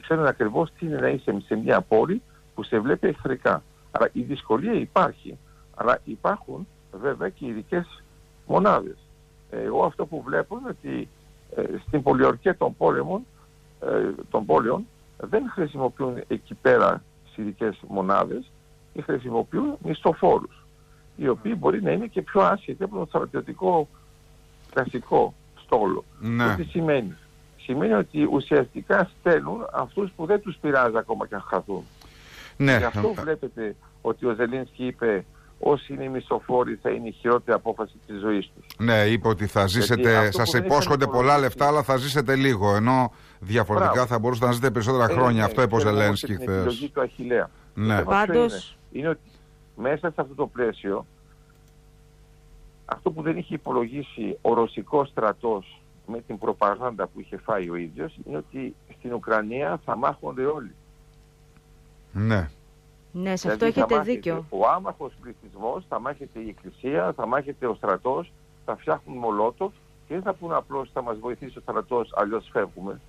Ξέρουν 0.01 0.25
ακριβώς 0.25 0.71
τι 0.79 0.85
είναι 0.85 0.99
να 0.99 1.07
είσαι 1.07 1.41
σε 1.45 1.55
μια 1.55 1.81
πόλη 1.81 2.21
που 2.55 2.63
σε 2.63 2.79
βλέπει 2.79 3.07
εχθρικά. 3.07 3.63
Άρα 3.91 4.09
η 4.13 4.21
δυσκολία 4.21 4.73
υπάρχει. 4.73 5.37
Αλλά 5.75 5.99
υπάρχουν 6.03 6.67
βέβαια 7.01 7.29
και 7.29 7.45
ειδικές 7.45 8.03
μονάδες. 8.45 8.97
Εγώ 9.49 9.83
αυτό 9.83 10.05
που 10.05 10.21
βλέπω 10.21 10.57
είναι 10.57 10.69
ότι 10.69 11.07
ε, 11.55 11.77
στην 11.87 12.03
πολιορκία 12.03 12.57
των 12.57 12.75
πόλεμων, 12.77 13.25
ε, 13.81 14.11
των 14.29 14.45
πόλεων 14.45 14.87
δεν 15.17 15.49
χρησιμοποιούν 15.49 16.23
εκεί 16.27 16.53
πέρα 16.53 17.03
ειδικές 17.41 17.81
μονάδες 17.87 18.51
ή 18.93 19.01
χρησιμοποιούν 19.01 19.77
μισθοφόρους 19.83 20.65
οι 21.15 21.27
οποίοι 21.27 21.55
μπορεί 21.57 21.81
να 21.81 21.91
είναι 21.91 22.07
και 22.07 22.21
πιο 22.21 22.41
άσχετοι 22.41 22.83
από 22.83 22.97
το 22.97 23.05
στρατιωτικό 23.05 23.87
κλασικό 24.73 25.33
στόλο. 25.55 26.03
Ναι. 26.19 26.55
Τι 26.55 26.63
σημαίνει; 26.63 27.15
Σημαίνει 27.71 27.93
ότι 27.93 28.27
ουσιαστικά 28.31 29.09
στέλνουν 29.19 29.65
αυτούς 29.73 30.11
που 30.15 30.25
δεν 30.25 30.41
τους 30.41 30.57
πειράζει 30.61 30.97
ακόμα 30.97 31.27
και 31.27 31.35
αν 31.35 31.41
χαθούν. 31.41 31.83
Ναι. 32.57 32.77
Γι' 32.77 32.83
αυτό 32.83 33.13
βλέπετε 33.13 33.75
ότι 34.01 34.25
ο 34.25 34.33
Ζελίνσκι 34.33 34.85
είπε 34.85 35.25
όσοι 35.59 35.93
είναι 35.93 36.07
μισοφόροι 36.07 36.79
θα 36.81 36.89
είναι 36.89 37.07
η 37.07 37.11
χειρότερη 37.11 37.57
απόφαση 37.57 37.93
της 38.07 38.19
ζωής 38.19 38.51
τους. 38.55 38.65
Ναι, 38.77 39.05
είπε 39.05 39.27
ότι 39.27 39.47
θα 39.47 39.67
ζήσετε, 39.67 40.31
σας 40.31 40.53
υπόσχονται 40.53 41.07
πολλά 41.07 41.37
λεφτά, 41.37 41.67
αλλά 41.67 41.83
θα 41.83 41.95
ζήσετε 41.95 42.35
λίγο, 42.35 42.75
ενώ 42.75 43.11
διαφορετικά 43.39 43.91
Μπράβο. 43.91 44.07
θα 44.07 44.19
μπορούσατε 44.19 44.45
να 44.45 44.51
ζήσετε 44.51 44.71
περισσότερα 44.71 45.03
ε, 45.03 45.13
χρόνια. 45.13 45.39
Ναι, 45.39 45.43
αυτό 45.43 45.61
είπε 45.61 45.75
ο 45.75 45.79
Ζελένσκι 45.79 46.33
χθε. 46.33 46.43
Είναι 46.43 46.53
η 46.53 46.55
επιλογή 46.55 46.89
του 46.89 47.01
Αχιλέα. 47.01 47.49
Ναι. 47.73 48.03
Πάντως... 48.03 48.77
Είναι, 48.91 48.99
είναι 48.99 49.09
ότι 49.09 49.29
μέσα 49.75 50.09
σε 50.09 50.21
αυτό 50.21 50.35
το 50.35 50.47
πλαίσιο 50.47 51.05
αυτό 52.85 53.11
που 53.11 53.21
δεν 53.21 53.37
είχε 53.37 53.53
υπολογίσει 53.53 54.37
ο 54.41 54.53
ρωσικός 54.53 55.09
στρατός 55.09 55.80
με 56.07 56.21
την 56.21 56.37
προπαγάνδα 56.37 57.07
που 57.07 57.19
είχε 57.19 57.37
φάει 57.37 57.69
ο 57.69 57.75
ίδιος 57.75 58.19
είναι 58.25 58.37
ότι 58.37 58.75
στην 58.97 59.13
Ουκρανία 59.13 59.81
θα 59.85 59.95
μάχονται 59.95 60.45
όλοι. 60.45 60.71
Ναι. 62.11 62.49
Ναι, 63.11 63.35
σε 63.35 63.51
αυτό 63.51 63.65
δηλαδή 63.65 63.93
έχετε 63.93 64.11
δίκιο. 64.11 64.45
Ο 64.49 64.67
άμαχος 64.67 65.13
πληθυσμός, 65.21 65.85
θα 65.89 65.99
μάχεται 65.99 66.39
η 66.39 66.47
εκκλησία, 66.49 67.13
θα 67.13 67.25
μάχεται 67.25 67.67
ο 67.67 67.73
στρατός, 67.73 68.31
θα 68.65 68.75
φτιάχνουν 68.75 69.17
μολότοφ 69.17 69.73
και 70.07 70.13
δεν 70.13 70.21
θα 70.21 70.33
πούνε 70.33 70.55
απλώς 70.55 70.89
θα 70.93 71.01
μας 71.01 71.17
βοηθήσει 71.19 71.57
ο 71.57 71.61
στρατός, 71.61 72.13
αλλιώς 72.15 72.49
φεύγουμε. 72.51 73.01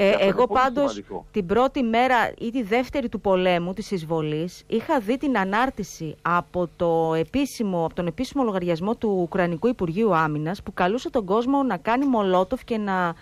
Ε, 0.00 0.14
εγώ 0.18 0.46
πάντως 0.46 1.02
την 1.30 1.46
πρώτη 1.46 1.82
μέρα 1.82 2.32
ή 2.38 2.50
τη 2.50 2.62
δεύτερη 2.62 3.08
του 3.08 3.20
πολέμου 3.20 3.72
της 3.72 3.90
εισβολής 3.90 4.64
είχα 4.66 5.00
δει 5.00 5.16
την 5.16 5.38
ανάρτηση 5.38 6.14
από, 6.22 6.68
το 6.76 7.14
επίσημο, 7.14 7.84
από 7.84 7.94
τον 7.94 8.06
επίσημο 8.06 8.44
λογαριασμό 8.44 8.94
του 8.94 9.18
Ουκρανικού 9.20 9.68
Υπουργείου 9.68 10.14
Άμυνας 10.14 10.62
που 10.62 10.74
καλούσε 10.74 11.10
τον 11.10 11.24
κόσμο 11.24 11.62
να 11.62 11.76
κάνει 11.76 12.06
μολότοφ 12.06 12.64
και 12.64 12.76
να 12.78 13.14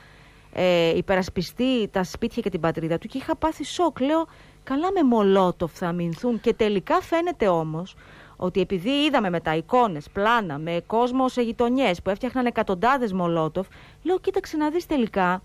ε, 0.52 0.96
υπερασπιστεί 0.96 1.88
τα 1.88 2.04
σπίτια 2.04 2.42
και 2.42 2.50
την 2.50 2.60
πατρίδα 2.60 2.98
του. 2.98 3.06
Και 3.06 3.18
είχα 3.18 3.36
πάθει 3.36 3.64
σοκ. 3.64 4.00
Λέω 4.00 4.26
καλά 4.64 4.92
με 4.92 5.02
μολότοφ 5.02 5.72
θα 5.72 5.86
αμυνθούν 5.88 6.40
και 6.40 6.54
τελικά 6.54 7.00
φαίνεται 7.00 7.48
όμως 7.48 7.94
ότι 8.36 8.60
επειδή 8.60 8.90
είδαμε 8.90 9.30
με 9.30 9.40
τα 9.40 9.56
εικόνες, 9.56 10.08
πλάνα, 10.12 10.58
με 10.58 10.82
κόσμο 10.86 11.28
σε 11.28 11.42
γειτονιές 11.42 12.02
που 12.02 12.10
έφτιαχναν 12.10 12.46
εκατοντάδες 12.46 13.12
μολότοφ, 13.12 13.66
λέω 14.02 14.18
κοίταξε 14.18 14.56
να 14.56 14.70
δεις 14.70 14.86
τελικά 14.86 15.42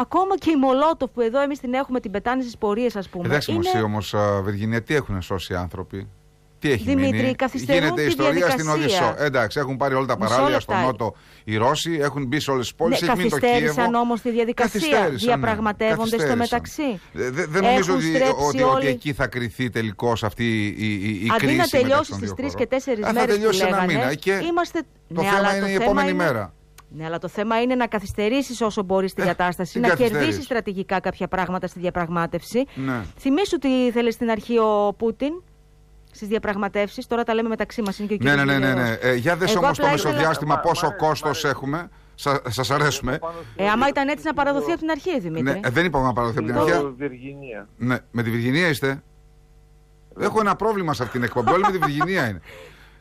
Ακόμα 0.00 0.38
και 0.38 0.50
η 0.50 0.56
Μολότοφ 0.56 1.10
που 1.10 1.20
εδώ 1.20 1.40
εμείς 1.40 1.58
την 1.58 1.74
έχουμε, 1.74 2.00
την 2.00 2.10
πετάνε 2.10 2.42
στις 2.42 2.56
πορείες, 2.56 2.96
ας 2.96 3.08
πούμε. 3.08 3.26
Εντάξει, 3.26 3.52
είναι... 3.52 3.82
όμως, 3.84 4.14
Βεργινία, 4.42 4.82
τι 4.82 4.94
έχουν 4.94 5.22
σώσει 5.22 5.52
οι 5.52 5.56
άνθρωποι; 5.56 6.08
Τι 6.58 6.70
έχει 6.70 6.84
Δημήτρη, 6.84 7.16
μείνει; 7.16 7.34
Γίνεται 7.52 8.02
η 8.02 8.06
ιστορία 8.06 8.50
στην 8.50 8.68
Οδυσσό. 8.68 9.14
Εντάξει, 9.18 9.58
έχουν 9.58 9.76
πάρει 9.76 9.94
όλα 9.94 10.06
τα 10.06 10.16
παράλια 10.16 10.60
στον 10.60 10.80
Νότο 10.80 11.14
οι 11.44 11.56
Ρώσοι, 11.56 11.98
έχουν 12.00 12.26
μπει 12.26 12.40
σε 12.40 12.50
όλες 12.50 12.66
τις 12.66 12.74
πόλεις. 12.74 13.00
Ναι, 13.00 13.06
καθυστέρησαν 13.06 13.94
όμως 13.94 14.20
τη 14.20 14.30
διαδικασία. 14.30 15.00
Ναι. 15.00 15.08
Διαπραγματεύονται 15.08 16.16
ναι. 16.16 16.24
στο 16.24 16.36
μεταξύ. 16.36 17.00
Δεν 17.12 17.46
δε 17.48 17.60
νομίζω 17.60 17.94
ότι, 17.94 18.12
ότι, 18.46 18.62
ότι, 18.62 18.86
εκεί 18.86 19.12
θα 19.12 19.26
κρυθεί 19.26 19.70
τελικώς 19.70 20.24
αυτή 20.24 20.66
η, 20.66 20.86
η, 20.86 21.24
η 21.24 21.28
Αντί 21.30 21.46
κρίση. 21.46 21.60
Αντί 21.60 21.72
να 21.72 21.80
τελειώσει 21.80 22.12
στις 22.12 22.34
τρεις 22.34 22.54
και 22.54 22.66
τέσσερις 22.66 23.04
μέρες. 23.04 23.20
Θα 23.20 23.26
τελειώσει 23.26 23.64
ένα 23.66 23.84
μήνα. 23.84 24.12
Είμαστε... 24.48 24.82
Το 25.14 25.22
θέμα 25.22 25.56
είναι 25.56 25.70
η 25.70 25.74
επόμενη 25.74 26.12
μέρα. 26.12 26.52
Ναι, 26.90 27.04
αλλά 27.04 27.18
το 27.18 27.28
θέμα 27.28 27.62
είναι 27.62 27.74
να 27.74 27.86
καθυστερήσεις 27.86 28.60
όσο 28.60 28.82
μπορείς 28.82 29.14
τη 29.14 29.22
ε, 29.22 29.24
διατάσταση, 29.24 29.80
να 29.80 29.94
κερδίσεις 29.94 30.44
στρατηγικά 30.44 31.00
κάποια 31.00 31.28
πράγματα 31.28 31.66
στη 31.66 31.80
διαπραγμάτευση. 31.80 32.64
Ναι. 32.74 33.02
Θυμήσου 33.18 33.58
τι 33.58 33.68
ήθελε 33.68 34.10
στην 34.10 34.30
αρχή 34.30 34.58
ο 34.58 34.94
Πούτιν 34.98 35.42
στις 36.10 36.28
διαπραγματεύσεις. 36.28 37.06
Τώρα 37.06 37.24
τα 37.24 37.34
λέμε 37.34 37.48
μεταξύ 37.48 37.82
μας. 37.82 37.98
Είναι 37.98 38.08
και 38.08 38.28
ο 38.28 38.34
ναι, 38.34 38.44
ναι, 38.44 38.58
ναι, 38.58 38.58
ναι, 38.58 38.82
ναι. 38.82 38.96
Ε, 39.00 39.14
για 39.14 39.36
δες 39.36 39.56
όμως 39.56 39.78
το 39.78 39.88
μεσοδιάστημα 39.88 40.58
πόσο 40.58 40.96
κόστος 40.96 41.44
έχουμε. 41.44 41.88
Σα 42.14 42.50
σας 42.50 42.70
αρέσουμε. 42.70 43.18
Ε, 43.56 43.68
άμα 43.68 43.88
ήταν 43.88 44.08
έτσι 44.08 44.24
να 44.26 44.34
παραδοθεί 44.34 44.70
από 44.70 44.80
την 44.80 44.90
αρχή, 44.90 45.20
Δημήτρη. 45.20 45.42
Ναι, 45.42 45.60
ε, 45.64 45.70
δεν 45.70 45.84
είπαμε 45.84 46.06
να 46.06 46.12
παραδοθεί 46.12 46.38
από 46.38 46.46
την 46.46 46.58
αρχή. 46.58 46.72
Ναι, 47.76 47.96
με 48.10 48.22
τη 48.22 48.30
Βυργινία 48.30 48.68
είστε; 48.68 49.02
Έχω 50.18 50.40
ένα 50.40 50.56
πρόβλημα 50.56 50.94
σε 50.94 51.02
αυτήν 51.02 51.20
την 51.20 51.28
εκπομπή. 51.28 51.52
Όλοι 51.52 51.62
με 51.62 51.70
τη 51.70 51.78
Βυργινία 51.78 52.28
είναι. 52.28 52.40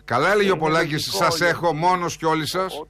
Καλά 0.05 0.31
έλεγε 0.31 0.51
ο 0.51 0.57
Πολάκης, 0.57 1.11
σας 1.11 1.41
έχω 1.41 1.73
μόνος 1.73 2.17
και 2.17 2.25
όλοι 2.25 2.47
σας. 2.47 2.81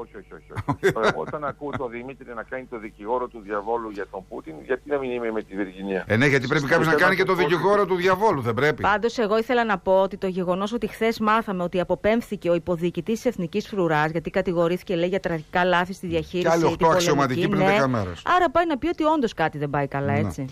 Όχι, 0.00 0.16
όχι, 0.16 0.32
όχι. 0.32 0.62
όχι. 0.64 1.14
Όταν 1.24 1.44
ακούω 1.44 1.70
τον 1.78 1.90
Δημήτρη 1.90 2.34
να 2.34 2.42
κάνει 2.42 2.64
το 2.64 2.78
δικηγόρο 2.78 3.28
του 3.28 3.40
διαβόλου 3.44 3.90
για 3.90 4.06
τον 4.10 4.24
Πούτιν, 4.28 4.54
γιατί 4.64 4.90
να 4.90 4.98
μην 4.98 5.10
είμαι 5.10 5.30
με 5.30 5.42
τη 5.42 5.56
Βυργινία. 5.56 6.04
Ε, 6.06 6.16
ναι, 6.16 6.26
γιατί 6.26 6.46
πρέπει 6.46 6.66
κάποιος 6.66 6.86
να 6.86 6.94
κάνει 6.94 7.16
και 7.16 7.24
το 7.24 7.34
δικηγόρο 7.34 7.86
του 7.86 7.94
διαβόλου, 7.94 8.40
δεν 8.40 8.54
πρέπει. 8.54 8.82
Πάντως, 8.82 9.18
εγώ 9.18 9.38
ήθελα 9.38 9.64
να 9.64 9.78
πω 9.78 10.00
ότι 10.02 10.16
το 10.16 10.26
γεγονός 10.26 10.72
ότι 10.72 10.86
χθες 10.86 11.18
μάθαμε 11.18 11.62
ότι 11.62 11.80
αποπέμφθηκε 11.80 12.50
ο 12.50 12.54
υποδιοικητή 12.54 13.12
της 13.12 13.24
Εθνικής 13.24 13.68
Φρουράς, 13.68 14.10
γιατί 14.10 14.30
κατηγορήθηκε 14.30 14.96
λέει 14.96 15.08
για 15.08 15.20
τραγικά 15.20 15.64
λάθη 15.64 15.92
στη 15.92 16.06
διαχείριση. 16.06 16.58
Και 16.58 16.66
άλλοι 16.66 16.76
8 16.80 16.88
αξιωματικοί 16.92 17.48
πριν 17.48 17.62
10 17.62 17.64
ναι. 17.64 17.86
μέρες. 17.86 18.22
Άρα 18.36 18.50
πάει 18.50 18.66
να 18.66 18.78
πει 18.78 18.88
ότι 18.88 19.04
όντως 19.04 19.34
κάτι 19.34 19.58
δεν 19.58 19.70
πάει 19.70 19.86
καλά, 19.86 20.12
έτσι. 20.12 20.40
Ναι. 20.40 20.46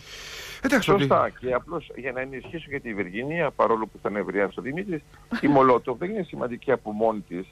Εντάξει, 0.65 0.91
Σωστά. 0.91 1.31
Και 1.39 1.53
απλώς 1.53 1.91
για 1.97 2.13
να 2.13 2.21
ενισχύσω 2.21 2.67
για 2.69 2.81
τη 2.81 2.95
Βυργινία, 2.95 3.51
παρόλο 3.51 3.87
που 3.87 3.99
θα 4.03 4.11
νευριάσει 4.11 4.59
ο 4.59 4.63
Δημήτρης, 4.63 5.03
η 5.41 5.47
Μολότοβ 5.47 5.99
δεν 5.99 6.11
είναι 6.11 6.23
σημαντική 6.23 6.73
από 6.73 6.93
μόνη 6.93 7.21
της. 7.29 7.47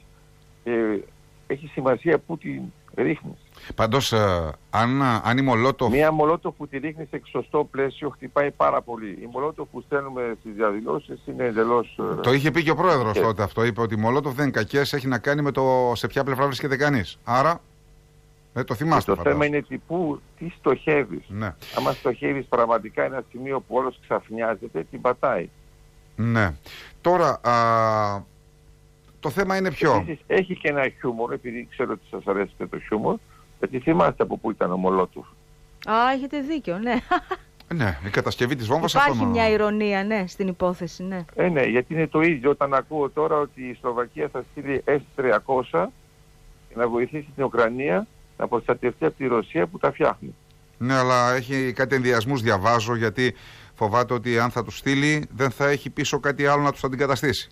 Ε, 0.63 0.97
έχει 1.53 1.67
σημασία 1.67 2.19
που 2.19 2.37
την 2.37 2.61
ρίχνεις. 2.95 3.37
Πάντως, 3.75 4.11
ε, 4.11 4.51
αν, 4.69 5.01
αν 5.01 5.37
η 5.37 5.41
Μολότοφ. 5.41 5.91
Μία 5.91 6.11
Μολότοφ 6.11 6.55
που 6.55 6.67
τη 6.67 6.77
ρίχνεις 6.77 7.07
σε 7.09 7.21
σωστό 7.25 7.67
πλαίσιο 7.71 8.09
χτυπάει 8.09 8.51
πάρα 8.51 8.81
πολύ. 8.81 9.09
Η 9.09 9.29
Μολότοφ 9.31 9.67
που 9.71 9.81
στέλνουμε 9.81 10.35
στις 10.39 10.53
διαδηλώσεις 10.53 11.19
είναι 11.25 11.43
εντελώς. 11.43 11.99
Ε, 12.17 12.21
το 12.21 12.33
είχε 12.33 12.51
πει 12.51 12.63
και 12.63 12.71
ο 12.71 12.75
πρόεδρος 12.75 13.19
τότε 13.19 13.43
αυτό. 13.43 13.63
Είπε 13.63 13.81
ότι 13.81 13.93
η 13.93 13.97
Μολότοφ 13.97 14.35
δεν 14.35 14.43
είναι 14.43 14.53
κακές, 14.53 14.93
έχει 14.93 15.07
να 15.07 15.17
κάνει 15.17 15.41
με 15.41 15.51
το 15.51 15.91
σε 15.95 16.07
ποια 16.07 16.23
πλευρά 16.23 16.45
βρίσκεται 16.45 16.75
κανείς. 16.75 17.17
Άρα. 17.23 17.61
Ε, 18.53 18.63
το 18.63 18.75
θυμάστε. 18.75 19.15
το 19.15 19.21
θέμα 19.21 19.45
είναι 19.45 19.61
τι, 19.61 19.77
που, 19.77 20.21
τι 20.37 20.53
στοχεύεις. 20.57 21.23
Ναι. 21.27 21.55
Άμα 21.77 21.91
στοχεύεις 21.91 22.45
πραγματικά 22.45 23.03
ένα 23.03 23.23
σημείο 23.31 23.59
που 23.59 23.75
όλος 23.75 23.99
ξαφνιάζεται, 24.01 24.85
την 24.91 25.01
πατάει. 25.01 25.49
Ναι. 26.15 26.53
Τώρα, 27.01 27.39
α, 27.41 27.53
το 29.23 29.29
θέμα 29.29 29.57
είναι 29.57 29.71
ποιο; 29.71 29.93
Επίσης, 29.93 30.19
έχει 30.27 30.55
και 30.55 30.69
ένα 30.69 30.87
χιούμορ, 30.99 31.33
επειδή 31.33 31.67
ξέρω 31.71 31.91
ότι 31.91 32.01
σας 32.09 32.21
αρέσει 32.25 32.53
το 32.69 32.79
χιούμορ, 32.79 33.15
γιατί 33.59 33.79
θυμάστε 33.79 34.23
από 34.23 34.37
πού 34.37 34.51
ήταν 34.51 34.71
ο 34.71 34.77
Μολότοφ. 34.77 35.25
Α, 35.85 36.11
έχετε 36.15 36.39
δίκιο, 36.39 36.77
ναι. 36.77 36.95
Ναι, 37.73 37.97
η 38.05 38.09
κατασκευή 38.09 38.55
της 38.55 38.67
βόμβας 38.67 38.93
Υπάρχει 38.93 39.09
ακόμα... 39.09 39.29
μια 39.29 39.49
ηρωνία, 39.49 40.03
ναι, 40.03 40.23
στην 40.27 40.47
υπόθεση, 40.47 41.03
ναι. 41.03 41.25
Ε, 41.35 41.47
ναι, 41.49 41.63
γιατί 41.63 41.93
είναι 41.93 42.07
το 42.07 42.21
ίδιο 42.21 42.49
όταν 42.49 42.73
ακούω 42.73 43.09
τώρα 43.09 43.37
ότι 43.37 43.61
η 43.61 43.77
Σλοβακία 43.79 44.29
θα 44.31 44.43
στείλει 44.51 44.83
S-300 44.85 45.85
να 46.75 46.87
βοηθήσει 46.87 47.27
την 47.35 47.43
Ουκρανία 47.43 48.07
να 48.37 48.47
προστατευτεί 48.47 49.05
από 49.05 49.17
τη 49.17 49.27
Ρωσία 49.27 49.67
που 49.67 49.77
τα 49.77 49.91
φτιάχνει. 49.91 50.35
Ναι, 50.77 50.93
αλλά 50.93 51.33
έχει 51.33 51.73
κάτι 51.73 51.95
ενδιασμούς 51.95 52.41
διαβάζω 52.41 52.95
γιατί 52.95 53.35
φοβάται 53.73 54.13
ότι 54.13 54.39
αν 54.39 54.51
θα 54.51 54.63
τους 54.63 54.77
στείλει 54.77 55.27
δεν 55.31 55.51
θα 55.51 55.67
έχει 55.69 55.89
πίσω 55.89 56.19
κάτι 56.19 56.45
άλλο 56.45 56.61
να 56.61 56.71
τους 56.71 56.83
αντικαταστήσει. 56.83 57.49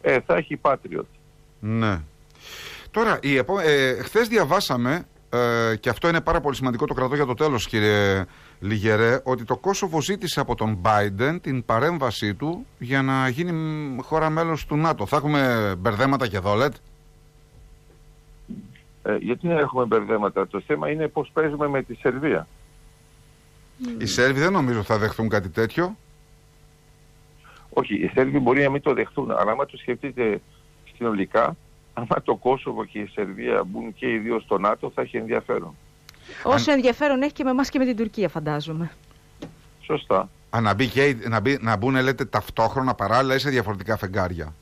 Ε, 0.00 0.20
θα 0.20 0.34
έχει 0.36 0.58
Patriot. 0.62 1.06
Ναι. 1.60 2.00
Τώρα, 2.90 3.18
η 3.22 3.36
επό... 3.36 3.58
ε, 3.58 4.02
χθες 4.02 4.28
διαβάσαμε, 4.28 5.06
ε, 5.30 5.76
και 5.80 5.88
αυτό 5.88 6.08
είναι 6.08 6.20
πάρα 6.20 6.40
πολύ 6.40 6.56
σημαντικό, 6.56 6.86
το 6.86 6.94
κρατώ 6.94 7.14
για 7.14 7.26
το 7.26 7.34
τέλος 7.34 7.66
κύριε 7.66 8.24
Λιγερέ, 8.60 9.20
ότι 9.24 9.44
το 9.44 9.56
Κόσοβο 9.56 10.00
ζήτησε 10.00 10.40
από 10.40 10.54
τον 10.54 10.78
Biden 10.82 11.38
την 11.42 11.64
παρέμβασή 11.64 12.34
του 12.34 12.66
για 12.78 13.02
να 13.02 13.28
γίνει 13.28 13.52
χώρα 14.02 14.30
μέλος 14.30 14.66
του 14.66 14.76
ΝΑΤΟ. 14.76 15.06
Θα 15.06 15.16
έχουμε 15.16 15.74
μπερδέματα 15.78 16.26
και 16.26 16.36
εδώ, 16.36 16.54
λέτε; 16.54 16.76
Ε, 19.02 19.16
γιατί 19.16 19.48
δεν 19.48 19.58
έχουμε 19.58 19.84
μπερδέματα; 19.84 20.46
Το 20.48 20.60
θέμα 20.66 20.90
είναι 20.90 21.08
πώς 21.08 21.30
παίζουμε 21.32 21.68
με 21.68 21.82
τη 21.82 21.94
Σερβία. 21.94 22.46
Οι 23.98 24.06
Σέρβοι 24.06 24.40
δεν 24.40 24.52
νομίζω 24.52 24.82
θα 24.82 24.98
δεχθούν 24.98 25.28
κάτι 25.28 25.48
τέτοιο. 25.48 25.96
Όχι, 27.70 27.94
οι 27.94 28.10
Σέρβοι 28.14 28.38
μπορεί 28.38 28.62
να 28.62 28.70
μην 28.70 28.82
το 28.82 28.94
δεχτούν, 28.94 29.30
αλλά 29.30 29.50
άμα 29.50 29.66
το 29.66 29.76
σκεφτείτε 29.76 30.40
συνολικά, 30.96 31.56
άμα 31.94 32.22
το 32.22 32.34
Κόσοβο 32.34 32.84
και 32.84 32.98
η 32.98 33.06
Σερβία 33.06 33.64
μπουν 33.64 33.94
και 33.94 34.10
οι 34.10 34.18
δύο 34.18 34.40
στο 34.40 34.58
ΝΑΤΟ, 34.58 34.90
θα 34.94 35.02
έχει 35.02 35.16
ενδιαφέρον. 35.16 35.74
Όσο 36.42 36.72
ενδιαφέρον 36.72 37.22
έχει 37.22 37.32
και 37.32 37.44
με 37.44 37.50
εμάς 37.50 37.68
και 37.68 37.78
με 37.78 37.84
την 37.84 37.96
Τουρκία, 37.96 38.28
φαντάζομαι. 38.28 38.90
Σωστά. 39.80 40.28
Α, 40.50 40.60
να, 40.60 40.74
μπει 40.74 40.86
και, 40.86 41.16
να, 41.28 41.40
μπει, 41.40 41.58
να 41.60 41.76
μπουν, 41.76 42.02
λέτε, 42.02 42.24
ταυτόχρονα 42.24 42.94
παράλληλα 42.94 43.34
ή 43.34 43.38
σε 43.38 43.50
διαφορετικά 43.50 43.96
φεγγάρια. 43.96 44.54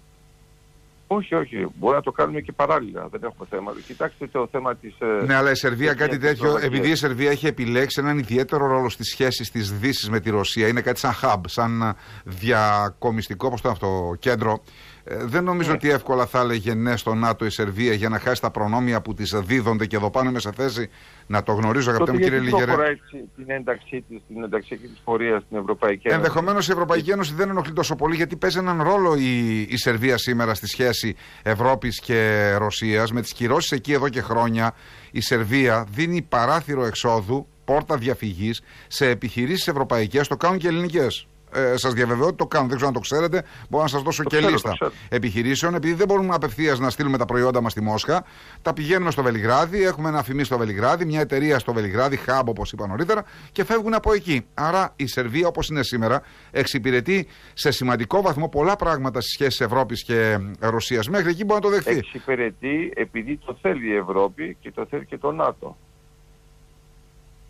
Όχι, 1.11 1.35
όχι. 1.35 1.67
Μπορεί 1.75 1.95
να 1.95 2.03
το 2.03 2.11
κάνουμε 2.11 2.41
και 2.41 2.53
παράλληλα. 2.53 3.09
Δεν 3.11 3.21
έχουμε 3.23 3.47
θέμα. 3.51 3.73
Κοιτάξτε 3.87 4.27
το 4.27 4.49
θέμα 4.51 4.77
της. 4.77 4.95
Ε, 4.99 5.25
ναι, 5.27 5.35
αλλά 5.35 5.51
η 5.51 5.55
Σερβία 5.55 5.95
κάτι 5.95 6.19
τέτοιο. 6.19 6.59
Επειδή 6.63 6.91
η 6.91 6.95
Σερβία 6.95 7.31
έχει 7.31 7.47
επιλέξει 7.47 8.01
έναν 8.01 8.19
ιδιαίτερο 8.19 8.67
ρόλο 8.67 8.89
στις 8.89 9.09
σχέσεις 9.09 9.51
της 9.51 9.73
Δύσης 9.73 10.09
με 10.09 10.21
τη 10.21 10.31
Ρωσία, 10.31 10.69
είναι 10.69 10.81
κάτι 10.81 10.99
σαν 10.99 11.13
hub, 11.23 11.41
σαν 11.47 11.97
διακομιστικό, 12.25 13.47
όπω 13.47 13.61
το 13.61 13.69
αυτό, 13.69 14.17
κέντρο. 14.19 14.63
Ε, 15.11 15.25
δεν 15.25 15.45
νομίζω 15.45 15.71
ναι. 15.71 15.75
ότι 15.75 15.91
εύκολα 15.91 16.27
θα 16.27 16.41
έλεγε 16.41 16.75
ναι 16.75 16.97
στο 16.97 17.15
ΝΑΤΟ 17.15 17.45
η 17.45 17.51
Σερβία 17.51 17.93
για 17.93 18.09
να 18.09 18.19
χάσει 18.19 18.41
τα 18.41 18.51
προνόμια 18.51 19.01
που 19.01 19.15
της 19.15 19.35
δίδονται 19.39 19.87
και 19.87 19.97
εδώ 19.97 20.11
πάνω 20.11 20.31
είμαι 20.31 20.39
σε 20.39 20.53
θέση 20.53 20.91
να 21.27 21.43
το 21.43 21.53
γνωρίζω, 21.53 21.91
αγαπητέ 21.91 22.13
μου 22.13 22.19
κύριε 22.19 22.39
Λιγερέ. 22.39 22.75
Δεν 22.77 23.01
την 23.37 23.51
ένταξή 23.51 24.05
της, 24.09 24.21
την 24.29 24.43
ενταξιακή 24.43 24.87
της 24.87 24.99
πορεία 25.05 25.41
στην 25.41 25.57
Ευρωπαϊκή 25.57 26.09
Ένωση. 26.09 26.21
Ενδεχομένως 26.21 26.69
η 26.69 26.73
Ευρωπαϊκή 26.73 27.11
Ένωση 27.11 27.35
δεν 27.35 27.49
ενοχλεί 27.49 27.73
τόσο 27.73 27.97
πολύ 27.97 28.17
γιατί 28.17 28.37
παίζει 28.37 28.59
έναν 28.59 28.83
ρόλο 28.83 29.15
η, 29.15 29.61
η 29.61 29.77
Σερβία 29.77 30.17
σήμερα 30.17 30.55
στη 30.55 30.67
σχέση 30.67 31.17
Ευρώπης 31.43 32.01
και 32.01 32.53
Ρωσίας. 32.59 33.13
Με 33.13 33.21
τις 33.21 33.33
κυρώσεις 33.33 33.73
εκεί 33.73 33.93
εδώ 33.93 34.09
και 34.09 34.21
χρόνια 34.21 34.75
η 35.11 35.21
Σερβία 35.21 35.87
δίνει 35.91 36.23
παράθυρο 36.23 36.85
εξόδου, 36.85 37.47
πόρτα 37.65 37.97
διαφυγής 37.97 38.61
σε 38.87 39.09
επιχειρήσεις 39.09 39.69
ευρωπαϊκές, 39.69 40.29
το 40.29 40.37
κάνουν 40.37 40.59
και 40.59 40.69
ελληνικές 40.69 41.27
ε, 41.53 41.77
σας 41.77 41.93
διαβεβαιώ 41.93 42.27
ότι 42.27 42.37
το 42.37 42.47
κάνουν. 42.47 42.69
Δεν 42.69 42.77
ξέρω 42.77 42.89
αν 42.89 42.95
το 42.95 43.01
ξέρετε. 43.01 43.43
Μπορώ 43.69 43.83
να 43.83 43.89
σας 43.89 44.03
δώσω 44.03 44.23
το 44.23 44.29
και 44.29 44.37
ξέρω, 44.37 44.53
λίστα 44.53 44.77
επιχειρήσεων. 45.09 45.75
Επειδή 45.75 45.95
δεν 45.95 46.07
μπορούμε 46.07 46.35
απευθείας 46.35 46.79
να 46.79 46.91
στείλουμε 46.91 47.19
τα 47.19 47.25
προϊόντα 47.25 47.61
μας 47.61 47.73
στη 47.73 47.81
Μόσχα, 47.81 48.25
τα 48.63 48.73
πηγαίνουμε 48.73 49.11
στο 49.11 49.23
Βελιγράδι. 49.23 49.85
Έχουμε 49.85 50.09
ένα 50.09 50.19
αφημί 50.19 50.45
στο 50.45 50.59
Βελιγράδι, 50.59 51.05
μια 51.05 51.21
εταιρεία 51.21 51.59
στο 51.59 51.73
Βελιγράδι, 51.73 52.19
hub 52.27 52.43
όπως 52.45 52.73
είπα 52.73 52.87
νωρίτερα, 52.87 53.25
και 53.53 53.65
φεύγουν 53.65 53.95
από 53.95 54.13
εκεί. 54.13 54.47
Άρα 54.55 54.93
η 54.97 55.07
Σερβία, 55.07 55.47
όπως 55.47 55.69
είναι 55.69 55.83
σήμερα, 55.83 56.23
εξυπηρετεί 56.51 57.27
σε 57.55 57.71
σημαντικό 57.71 58.23
βαθμό 58.23 58.49
πολλά 58.49 58.77
πράγματα 58.77 59.21
στις 59.21 59.33
σχέσεις 59.33 59.61
Ευρώπης 59.61 60.05
και 60.05 60.39
Ρωσίας. 60.61 61.09
Μέχρι 61.09 61.31
εκεί 61.31 61.45
μπορεί 61.45 61.61
να 61.63 61.71
το 61.71 61.75
δεχθεί. 61.75 61.97
Εξυπηρετεί 61.97 62.93
επειδή 62.95 63.37
το 63.37 63.59
θέλει 63.63 63.89
η 63.89 63.97
Ευρώπη 63.97 64.57
και 64.61 64.73
το 64.73 64.87
θέλει 64.91 65.07
και 65.07 65.19
το 65.19 65.33
ΝΑΤΟ. 65.33 65.77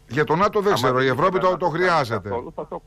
Για 0.09 0.25
το 0.25 0.37
ΝΑΤΟ 0.37 0.61
δεν 0.61 0.75
ξέρω. 0.75 1.03
Η 1.03 1.07
Ευρώπη 1.07 1.39
το, 1.39 1.57
το 1.57 1.69
χρειάζεται. 1.69 2.31
θα 2.55 2.67
το 2.69 2.83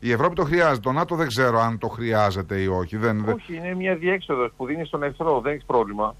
η 0.00 0.12
Ευρώπη 0.12 0.34
το 0.34 0.44
χρειάζεται. 0.44 0.80
Το 0.80 0.92
ΝΑΤΟ 0.92 1.14
δεν 1.14 1.26
ξέρω 1.26 1.58
αν 1.58 1.78
το 1.78 1.88
χρειάζεται 1.88 2.60
ή 2.60 2.66
όχι. 2.66 2.96
Δεν, 2.96 3.28
όχι, 3.28 3.56
είναι 3.56 3.74
μια 3.74 3.96
διέξοδος 3.96 4.52
που 4.56 4.66
δίνει 4.66 4.84
στον 4.84 5.02
εχθρό. 5.02 5.40
Δεν 5.40 5.52
έχεις 5.52 5.64
πρόβλημα. 5.64 6.14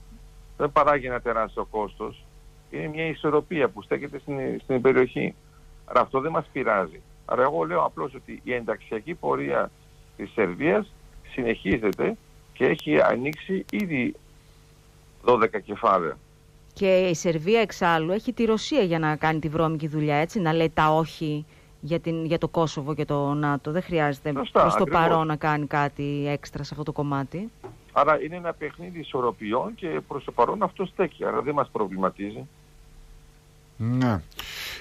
Δεν 0.56 0.72
παράγει 0.72 1.06
ένα 1.06 1.20
τεράστιο 1.20 1.64
κόστος. 1.64 2.24
Είναι 2.70 2.88
μια 2.88 3.06
ισορροπία 3.06 3.68
που 3.68 3.82
στέκεται 3.82 4.18
στην, 4.18 4.36
στην 4.62 4.80
περιοχή. 4.80 5.34
Άρα 5.84 6.00
αυτό 6.00 6.20
δεν 6.20 6.30
μας 6.30 6.46
πειράζει. 6.52 7.00
Άρα 7.24 7.42
εγώ 7.42 7.64
λέω 7.64 7.82
απλώς 7.84 8.14
ότι 8.14 8.40
η 8.44 8.52
ενταξιακή 8.52 9.14
πορεία 9.14 9.70
της 10.16 10.30
Σερβίας 10.30 10.92
συνεχίζεται 11.32 12.16
και 12.52 12.64
έχει 12.64 13.00
ανοίξει 13.00 13.64
ήδη 13.70 14.14
12 15.24 15.46
κεφάλαια. 15.64 16.18
Και 16.72 16.96
η 16.96 17.14
Σερβία 17.14 17.60
εξάλλου 17.60 18.12
έχει 18.12 18.32
τη 18.32 18.44
Ρωσία 18.44 18.82
για 18.82 18.98
να 18.98 19.16
κάνει 19.16 19.38
τη 19.38 19.48
βρώμικη 19.48 19.88
δουλειά, 19.88 20.16
έτσι, 20.16 20.40
να 20.40 20.52
λέει 20.52 20.70
τα 20.74 20.88
όχι 20.88 21.46
για, 21.80 22.00
την, 22.00 22.24
για 22.24 22.38
το 22.38 22.48
Κόσοβο 22.48 22.94
και 22.94 23.04
το 23.04 23.32
ΝΑΤΟ. 23.34 23.70
Δεν 23.70 23.82
χρειάζεται 23.82 24.32
προς 24.32 24.74
το 24.78 24.84
παρόν 24.84 25.26
να 25.26 25.36
κάνει 25.36 25.66
κάτι 25.66 26.28
έξτρα 26.28 26.62
σε 26.62 26.70
αυτό 26.72 26.84
το 26.84 26.92
κομμάτι. 26.92 27.50
Άρα 27.92 28.22
είναι 28.22 28.36
ένα 28.36 28.52
παιχνίδι 28.52 28.98
ισορροπιών 28.98 29.74
και 29.74 30.00
προς 30.08 30.24
το 30.24 30.32
παρόν 30.32 30.62
αυτό 30.62 30.86
στέκει. 30.86 31.24
Άρα 31.24 31.42
δεν 31.42 31.54
μας 31.54 31.68
προβληματίζει. 31.72 32.46
Ναι. 33.76 34.20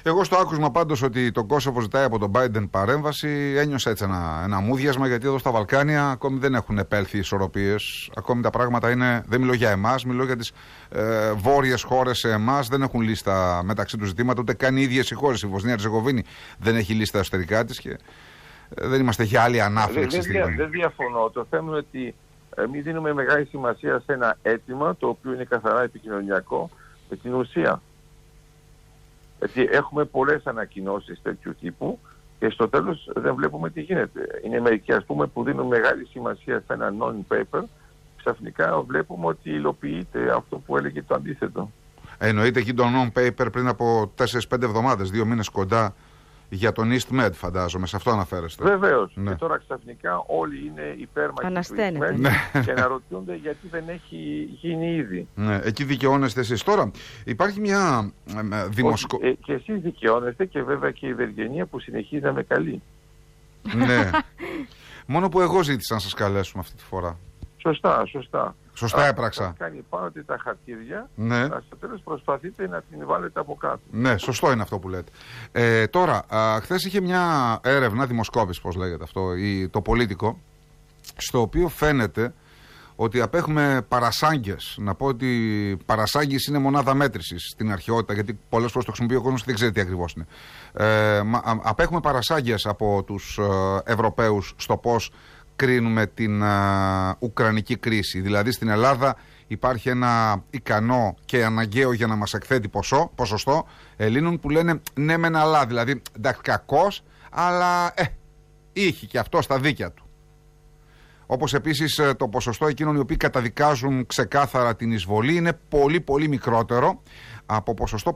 Εγώ 0.08 0.24
στο 0.24 0.36
άκουσμα 0.36 0.72
πάντως 0.72 1.02
ότι 1.02 1.32
το 1.32 1.44
Κόσοβο 1.44 1.82
ζητάει 1.82 2.04
από 2.04 2.20
τον 2.20 2.32
Biden 2.36 2.68
παρέμβαση 2.72 3.54
ένιωσα 3.58 3.90
έτσι 3.90 4.04
ένα, 4.04 4.42
ένα 4.44 4.60
μούδιασμα 4.60 5.08
γιατί 5.08 5.28
εδώ 5.28 5.38
στα 5.38 5.52
Βαλκάνια 5.52 6.10
ακόμη 6.10 6.40
δεν 6.40 6.54
έχουν 6.54 6.78
επέλθει 6.78 7.18
ισορροπίες. 7.18 8.10
Ακόμη 8.16 8.42
τα 8.42 8.50
πράγματα 8.50 8.92
είναι, 8.92 9.24
δεν 9.28 9.40
μιλώ 9.42 9.54
για 9.54 9.70
εμάς, 9.70 10.06
μιλώ 10.06 10.24
για 10.24 10.36
τις 10.36 10.52
ε, 10.89 11.32
βόρειες 11.32 11.84
χώρες 11.84 12.18
σε 12.18 12.32
εμάς. 12.32 12.68
Δεν 12.68 12.82
έχουν 12.82 13.02
λίστα 13.02 13.62
μεταξύ 13.63 13.98
τους 13.98 14.08
ζητήματα, 14.08 14.41
ούτε 14.41 14.54
καν 14.54 14.78
οι 14.78 14.82
ίδιες 14.82 15.12
οι 15.12 15.13
χώρες. 15.13 15.41
Η 15.41 15.48
Βοσνία 15.48 15.76
Ριζεγοβίνη 15.76 16.24
δεν 16.60 16.76
έχει 16.76 16.94
λίστα 16.94 17.20
εσωτερικά 17.20 17.65
της 17.65 17.80
και 17.80 17.98
ε, 18.76 18.88
δεν 18.88 19.00
είμαστε 19.00 19.24
για 19.24 19.41
άλλη 19.41 19.62
ανάφλεξη. 19.62 20.20
Δεν, 20.20 20.32
δεν, 20.32 20.56
δεν 20.56 20.70
διαφωνώ. 20.70 21.30
Το 21.30 21.46
θέμα 21.50 21.70
είναι 21.70 21.78
ότι 21.78 22.15
εμείς 22.56 22.84
δίνουμε 22.84 23.13
μεγάλη 23.13 23.46
σημασία 23.46 24.02
σε 24.06 24.13
ένα 24.13 24.38
αίτημα 24.41 24.96
το 24.96 25.08
οποίο 25.08 25.34
είναι 25.34 25.44
καθαρά 25.44 25.84
επικοινωνιακό 25.84 26.70
με 27.10 27.15
την 27.15 27.34
ουσία. 27.34 27.82
Γιατί 29.39 29.67
έχουμε 29.71 30.06
πολλές 30.06 30.45
ανακοινώσεις 30.45 31.21
τέτοιου 31.21 31.56
τύπου 31.62 32.00
και 32.39 32.50
στο 32.50 32.69
τέλος 32.69 33.10
δεν 33.15 33.36
βλέπουμε 33.36 33.69
τι 33.69 33.82
γίνεται. 33.82 34.41
Είναι 34.43 34.60
μερικοί 34.60 34.93
ας 34.93 35.06
πούμε 35.06 35.28
που 35.28 35.43
δίνουν 35.43 35.67
μεγάλη 35.67 36.06
σημασία 36.06 36.63
σε 36.67 36.74
ένα 36.74 36.93
non-paper 37.00 37.62
ξαφνικά 38.15 38.82
βλέπουμε 38.82 39.26
ότι 39.28 39.50
υλοποιείται 39.50 40.34
αυτό 40.36 40.58
που 40.58 40.78
έλεγε 40.78 41.04
το 41.04 41.15
αντίθετο. 41.15 41.71
Εννοείται 42.17 42.60
εκεί 42.60 42.74
το 42.74 42.84
non-paper 42.84 43.48
πριν 43.52 43.67
από 43.67 44.12
4-5 44.17 44.62
εβδομάδες, 44.62 45.10
δύο 45.10 45.26
μήνες 45.26 45.50
κοντά 45.50 45.93
για 46.49 46.71
τον 46.71 46.89
East 46.91 47.19
Med, 47.19 47.29
φαντάζομαι, 47.34 47.88
σε 47.88 47.95
αυτό 47.95 48.12
αναφέρεστε. 48.12 48.63
Βεβαίως. 48.63 49.12
Ναι. 49.15 49.29
Και 49.29 49.36
τώρα 49.36 49.58
ξαφνικά 49.58 50.23
όλοι 50.27 50.67
είναι 50.67 50.95
υπέρμαχοι 50.97 51.53
του 51.53 51.75
East 51.75 52.03
Med 52.03 52.15
ναι. 52.15 52.62
και 52.65 52.71
αναρωτιούνται 52.71 53.36
γιατί 53.36 53.67
δεν 53.67 53.84
έχει 53.89 54.49
γίνει 54.62 54.95
ήδη. 54.95 55.27
Ναι, 55.36 55.60
εκεί 55.63 55.84
δικαιώνεστε 55.84 56.39
εσείς. 56.39 56.63
Τώρα, 56.63 56.91
υπάρχει 57.25 57.60
μια 57.60 58.12
δημοσκο... 58.69 59.19
Ε, 59.21 59.31
και 59.31 59.53
εσείς 59.53 59.81
δικαιώνεστε 59.81 60.45
και 60.45 60.62
βέβαια 60.63 60.91
και 60.91 61.08
η 61.08 61.13
Βεργενία 61.13 61.65
που 61.65 61.79
συνεχίζει 61.79 62.23
να 62.23 62.34
με 62.34 62.43
καλεί. 62.43 62.81
Ναι. 63.75 64.10
Μόνο 65.08 65.29
που 65.29 65.41
εγώ 65.41 65.63
ζήτησα 65.63 65.93
να 65.93 65.99
σας 65.99 66.13
καλέσουμε 66.13 66.63
αυτή 66.65 66.75
τη 66.75 66.84
φορά. 66.84 67.17
Σωστά, 67.58 68.05
σωστά. 68.05 68.55
Σωστά 68.78 69.06
έπραξα. 69.06 69.54
κάνει 69.58 69.86
πάνω 69.90 70.12
τα 70.26 70.38
χαρτίδια, 70.44 71.10
ναι. 71.16 71.36
αλλά 71.36 71.64
στο 71.66 71.76
τέλο 71.76 72.00
προσπαθείτε 72.04 72.68
να 72.68 72.82
την 72.82 73.06
βάλετε 73.06 73.40
από 73.40 73.56
κάτω. 73.56 73.80
Ναι, 73.92 74.18
σωστό 74.18 74.52
είναι 74.52 74.62
αυτό 74.62 74.80
που 74.80 74.90
λέτε. 74.90 75.12
Ε, 75.52 75.88
τώρα, 75.88 76.26
χθες 76.62 76.84
είχε 76.84 77.02
μια 77.02 77.60
έρευνα, 77.64 78.06
δημοσκόπηση, 78.06 78.62
πώς 78.62 78.76
λέγεται 78.76 79.04
αυτό, 79.04 79.36
η, 79.36 79.70
το 79.70 79.82
πολίτικο, 79.82 80.40
στο 81.18 81.42
οποίο 81.42 81.68
φαίνεται 81.68 82.34
ότι 82.96 83.22
απέχουμε 83.22 83.86
παρασάγκε. 83.88 84.56
Να 84.76 84.96
πω 84.96 85.06
ότι 85.06 85.78
παρασάγκη 85.86 86.36
είναι 86.50 86.58
μονάδα 86.58 86.94
μέτρησης 86.94 87.50
στην 87.52 87.72
αρχαιότητα, 87.72 88.14
γιατί 88.14 88.40
πολλές 88.50 88.72
φορές 88.72 88.86
το 88.86 88.92
χρησιμοποιεί 88.92 89.16
ο 89.16 89.22
κόσμος 89.22 89.40
και 89.40 89.46
δεν 89.46 89.56
ξέρει 89.56 89.72
τι 89.72 89.82
ακριβώς 89.82 90.14
είναι. 90.14 90.26
Ε, 90.74 91.22
απέχουμε 91.64 92.00
παρασάγκε 92.00 92.56
από 92.64 93.04
τους 93.04 93.38
ε, 93.38 93.92
Ευρωπαίους 93.92 94.54
στο 94.58 94.78
πώς 94.78 95.12
κρίνουμε 95.56 96.08
την 96.08 96.44
Ουκρανική 97.20 97.76
κρίση. 97.76 98.22
Δηλαδή 98.22 98.52
στην 98.52 98.68
Ελλάδα 98.68 99.15
υπάρχει 99.48 99.89
ένα 99.89 100.44
ικανό 100.50 101.15
και 101.26 101.46
αναγκαίο 101.46 101.94
για 101.94 102.08
να 102.08 102.15
μας 102.15 102.34
εκθέτει 102.34 102.68
ποσό, 102.68 103.12
ποσοστό 103.15 103.68
Ελλήνων 103.96 104.39
που 104.39 104.50
λένε 104.50 104.82
ναι 104.94 105.18
μεν 105.18 105.36
αλλά, 105.36 105.65
δηλαδή 105.65 106.02
εντάξει 106.18 106.41
κακός, 106.41 107.04
αλλά 107.32 107.91
ε, 107.96 108.04
είχε 108.74 109.06
και 109.06 109.20
αυτό 109.20 109.41
στα 109.41 109.60
δίκια 109.60 109.91
του. 109.91 110.06
Όπως 111.28 111.54
επίσης 111.54 111.98
ε, 111.98 112.13
το 112.13 112.28
ποσοστό 112.28 112.68
εκείνων 112.68 112.96
οι 112.96 113.00
οποίοι 113.00 113.18
καταδικάζουν 113.18 114.06
ξεκάθαρα 114.06 114.76
την 114.76 114.91
εισβολή 114.91 115.36
είναι 115.36 115.60
πολύ 115.70 116.02
πολύ 116.02 116.28
μικρότερο 116.28 117.02
από 117.46 117.74
ποσοστό 117.74 118.15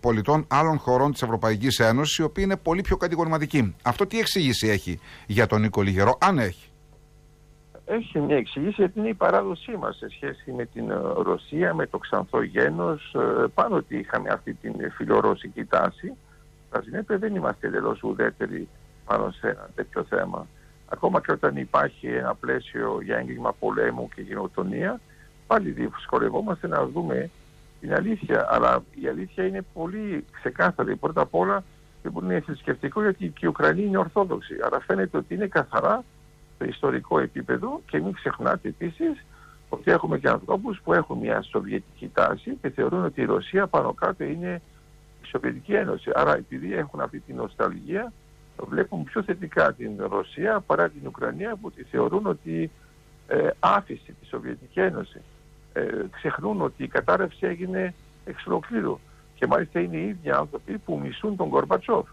πολιτών 0.00 0.44
άλλων 0.48 0.78
χωρών 0.78 1.12
της 1.12 1.22
Ευρωπαϊκής 1.22 1.78
Ένωσης 1.78 2.16
οι 2.16 2.22
οποίοι 2.22 2.44
είναι 2.46 2.56
πολύ 2.56 2.80
πιο 2.80 2.96
κατηγορηματικοί. 2.96 3.74
Αυτό 3.82 4.06
τι 4.06 4.18
εξήγηση 4.18 4.68
έχει 4.68 5.00
για 5.26 5.46
τον 5.46 5.60
Νίκο 5.60 5.82
Λιγερό, 5.82 6.18
αν 6.20 6.38
έχει; 6.38 6.67
Έχει 7.88 8.20
μια 8.20 8.36
εξήγηση 8.36 8.74
γιατί 8.76 8.98
είναι 8.98 9.08
η 9.08 9.14
παράδοσή 9.14 9.76
μας 9.76 9.96
σε 9.96 10.08
σχέση 10.10 10.52
με 10.52 10.64
την 10.64 10.90
ε, 10.90 10.94
Ρωσία, 11.22 11.74
με 11.74 11.86
το 11.86 11.98
ξανθό 11.98 12.42
γένος, 12.42 13.14
ε, 13.14 13.44
πάνω 13.54 13.76
ότι 13.76 13.96
είχαμε 13.96 14.30
αυτή 14.30 14.54
την 14.54 14.90
φιλορώσικη 14.92 15.64
τάση. 15.64 16.12
Τα 16.70 16.82
συνέπεια 16.82 17.18
δεν 17.18 17.34
είμαστε 17.34 17.66
εντελώς 17.66 18.02
ουδέτεροι 18.02 18.68
πάνω 19.04 19.30
σε 19.30 19.48
ένα 19.48 19.68
τέτοιο 19.74 20.04
θέμα. 20.04 20.46
Ακόμα 20.88 21.20
και 21.20 21.32
όταν 21.32 21.56
υπάρχει 21.56 22.06
ένα 22.06 22.34
πλαίσιο 22.34 23.00
για 23.02 23.16
έγκλημα 23.16 23.52
πολέμου 23.52 24.08
και 24.14 24.20
γενοτονία, 24.20 25.00
πάλι 25.46 25.70
δυσκολευόμαστε 25.70 26.66
να 26.66 26.86
δούμε 26.86 27.30
την 27.80 27.94
αλήθεια. 27.94 28.46
Αλλά 28.50 28.84
η 29.02 29.08
αλήθεια 29.08 29.46
είναι 29.46 29.64
πολύ 29.72 30.24
ξεκάθαρη. 30.32 30.96
Πρώτα 30.96 31.20
απ' 31.20 31.34
όλα 31.34 31.64
δεν 32.02 32.12
μπορεί 32.12 32.26
να 32.26 32.32
είναι 32.32 32.42
θρησκευτικό 32.42 33.02
γιατί 33.02 33.28
και 33.28 33.46
η 33.46 33.48
Ουκρανία 33.48 33.84
είναι 33.84 33.98
ορθόδοξη. 33.98 34.54
Άρα 34.64 34.80
φαίνεται 34.80 35.16
ότι 35.16 35.34
είναι 35.34 35.46
καθαρά 35.46 36.04
στο 36.58 36.64
ιστορικό 36.64 37.18
επίπεδο 37.18 37.80
και 37.90 38.00
μην 38.00 38.12
ξεχνάτε 38.12 38.68
επίσης 38.68 39.24
ότι 39.68 39.90
έχουμε 39.90 40.18
και 40.18 40.28
ανθρώπους 40.28 40.80
που 40.84 40.92
έχουν 40.92 41.18
μια 41.18 41.42
σοβιετική 41.42 42.10
τάση 42.14 42.58
και 42.62 42.68
θεωρούν 42.68 43.04
ότι 43.04 43.20
η 43.20 43.24
Ρωσία 43.24 43.66
πάνω 43.66 43.92
κάτω 43.92 44.24
είναι 44.24 44.62
η 45.22 45.26
Σοβιετική 45.26 45.74
Ένωση. 45.74 46.10
Άρα 46.14 46.36
επειδή 46.36 46.74
έχουν 46.74 47.00
αυτή 47.00 47.20
την 47.20 47.36
νοσταλγία 47.36 48.12
βλέπουν 48.66 49.04
πιο 49.04 49.22
θετικά 49.22 49.72
την 49.72 49.90
Ρωσία 49.98 50.60
παρά 50.60 50.88
την 50.88 51.06
Ουκρανία 51.06 51.56
που 51.56 51.70
τη 51.70 51.82
θεωρούν 51.82 52.26
ότι 52.26 52.70
ε, 53.28 53.48
άφησε 53.58 54.14
τη 54.20 54.26
Σοβιετική 54.26 54.80
Ένωση. 54.80 55.20
Ε, 55.72 55.82
ξεχνούν 56.10 56.60
ότι 56.60 56.82
η 56.82 56.88
κατάρρευση 56.88 57.46
έγινε 57.46 57.94
εξ 58.24 58.46
ολοκλήρου. 58.46 58.98
Και 59.34 59.46
μάλιστα 59.46 59.80
είναι 59.80 59.96
οι 59.96 60.08
ίδιοι 60.08 60.30
άνθρωποι 60.30 60.78
που 60.78 61.00
μισούν 61.02 61.36
τον 61.36 61.48
Κορμπατσόφ. 61.48 62.08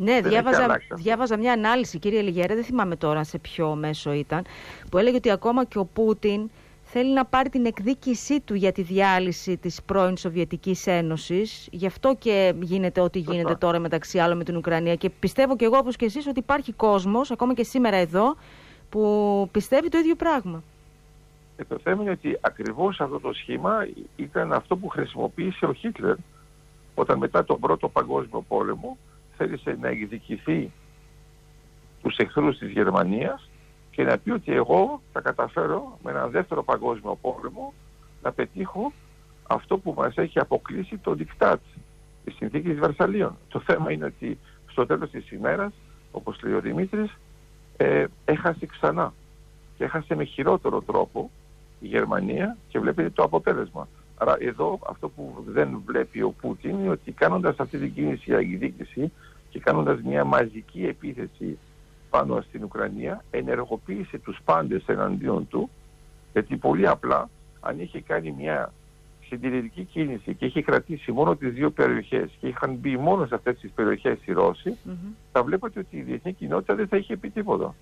Ναι, 0.00 0.20
διάβαζα, 0.20 0.80
διάβαζα 0.90 1.36
μια 1.36 1.52
ανάλυση, 1.52 1.98
κύριε 1.98 2.20
Λιγέρα, 2.20 2.54
δεν 2.54 2.64
θυμάμαι 2.64 2.96
τώρα 2.96 3.24
σε 3.24 3.38
ποιο 3.38 3.74
μέσο 3.74 4.12
ήταν, 4.12 4.44
που 4.90 4.98
έλεγε 4.98 5.16
ότι 5.16 5.30
ακόμα 5.30 5.64
και 5.64 5.78
ο 5.78 5.84
Πούτιν 5.84 6.50
θέλει 6.82 7.12
να 7.12 7.24
πάρει 7.24 7.48
την 7.48 7.66
εκδίκησή 7.66 8.40
του 8.40 8.54
για 8.54 8.72
τη 8.72 8.82
διάλυση 8.82 9.56
της 9.56 9.82
πρώην 9.82 10.16
Σοβιετικής 10.16 10.86
Ένωσης. 10.86 11.68
Γι' 11.70 11.86
αυτό 11.86 12.14
και 12.18 12.54
γίνεται 12.60 13.00
ό,τι 13.00 13.18
γίνεται 13.18 13.54
τώρα 13.54 13.78
μεταξύ 13.78 14.18
άλλων 14.18 14.36
με 14.36 14.44
την 14.44 14.56
Ουκρανία. 14.56 14.94
Και 14.94 15.10
πιστεύω 15.10 15.56
και 15.56 15.64
εγώ 15.64 15.76
όπως 15.76 15.96
και 15.96 16.04
εσείς 16.04 16.26
ότι 16.26 16.38
υπάρχει 16.38 16.72
κόσμος, 16.72 17.30
ακόμα 17.30 17.54
και 17.54 17.64
σήμερα 17.64 17.96
εδώ, 17.96 18.36
που 18.88 19.48
πιστεύει 19.52 19.88
το 19.88 19.98
ίδιο 19.98 20.14
πράγμα. 20.14 20.62
Και 21.56 21.64
το 21.64 21.78
θέμα 21.82 22.02
είναι 22.02 22.10
ότι 22.10 22.38
ακριβώς 22.40 23.00
αυτό 23.00 23.20
το 23.20 23.32
σχήμα 23.32 23.88
ήταν 24.16 24.52
αυτό 24.52 24.76
που 24.76 24.88
χρησιμοποίησε 24.88 25.64
ο 25.64 25.72
Χίτλερ 25.72 26.16
όταν 26.94 27.18
μετά 27.18 27.44
τον 27.44 27.60
πρώτο 27.60 27.88
παγκόσμιο 27.88 28.44
πόλεμο 28.48 28.96
θέλησε 29.38 29.76
να 29.80 29.88
εκδικηθεί 29.88 30.72
τους 32.02 32.16
εχθρούς 32.16 32.58
της 32.58 32.70
Γερμανίας 32.70 33.48
και 33.90 34.02
να 34.02 34.18
πει 34.18 34.30
ότι 34.30 34.52
εγώ 34.52 35.00
θα 35.12 35.20
καταφέρω 35.20 35.98
με 36.02 36.10
ένα 36.10 36.26
δεύτερο 36.26 36.62
παγκόσμιο 36.62 37.18
πόλεμο 37.20 37.72
να 38.22 38.32
πετύχω 38.32 38.92
αυτό 39.48 39.78
που 39.78 39.94
μας 39.96 40.16
έχει 40.16 40.38
αποκλείσει 40.38 40.98
το 40.98 41.14
δικτάτ 41.14 41.60
της 42.24 42.34
συνθήκης 42.34 42.78
Βαρσαλίων. 42.78 43.36
Το 43.48 43.60
θέμα 43.60 43.92
είναι 43.92 44.04
ότι 44.04 44.38
στο 44.70 44.86
τέλος 44.86 45.10
της 45.10 45.30
ημέρας, 45.30 45.72
όπως 46.10 46.42
λέει 46.42 46.52
ο 46.52 46.60
Δημήτρης, 46.60 47.18
ε, 47.76 48.04
έχασε 48.24 48.66
ξανά 48.66 49.12
και 49.76 49.84
έχασε 49.84 50.14
με 50.14 50.24
χειρότερο 50.24 50.82
τρόπο 50.82 51.30
η 51.80 51.86
Γερμανία 51.86 52.56
και 52.68 52.78
βλέπετε 52.78 53.10
το 53.10 53.22
αποτέλεσμα. 53.22 53.88
Άρα 54.18 54.36
εδώ 54.38 54.78
αυτό 54.88 55.08
που 55.08 55.44
δεν 55.46 55.82
βλέπει 55.86 56.22
ο 56.22 56.30
Πούτιν 56.30 56.70
είναι 56.70 56.90
ότι 56.90 57.12
κάνοντας 57.12 57.58
αυτή 57.58 57.78
την 57.78 57.94
κίνηση 57.94 58.22
για 58.24 58.38
εκδίκηση 58.38 59.12
και 59.48 59.58
κάνοντας 59.58 60.00
μια 60.00 60.24
μαζική 60.24 60.84
επίθεση 60.84 61.58
πάνω 62.10 62.40
στην 62.40 62.64
Ουκρανία 62.64 63.24
ενεργοποίησε 63.30 64.18
τους 64.18 64.38
πάντες 64.44 64.82
εναντίον 64.86 65.48
του 65.48 65.70
γιατί 66.32 66.56
πολύ 66.56 66.88
απλά 66.88 67.30
αν 67.60 67.80
είχε 67.80 68.00
κάνει 68.00 68.34
μια 68.38 68.72
συντηρητική 69.28 69.82
κίνηση 69.82 70.34
και 70.34 70.44
είχε 70.44 70.62
κρατήσει 70.62 71.12
μόνο 71.12 71.36
τις 71.36 71.52
δύο 71.52 71.70
περιοχές 71.70 72.30
και 72.40 72.46
είχαν 72.46 72.74
μπει 72.74 72.96
μόνο 72.96 73.26
σε 73.26 73.34
αυτές 73.34 73.58
τις 73.58 73.70
περιοχές 73.70 74.18
οι 74.24 74.32
Ρώσοι 74.32 74.76
mm-hmm. 74.88 75.14
θα 75.32 75.42
βλέπετε 75.42 75.78
ότι 75.78 75.96
η 75.96 76.00
διεθνή 76.00 76.32
κοινότητα 76.32 76.74
δεν 76.74 76.88
θα 76.88 76.96
είχε 76.96 77.16
πει 77.16 77.30
τίποτα. 77.30 77.74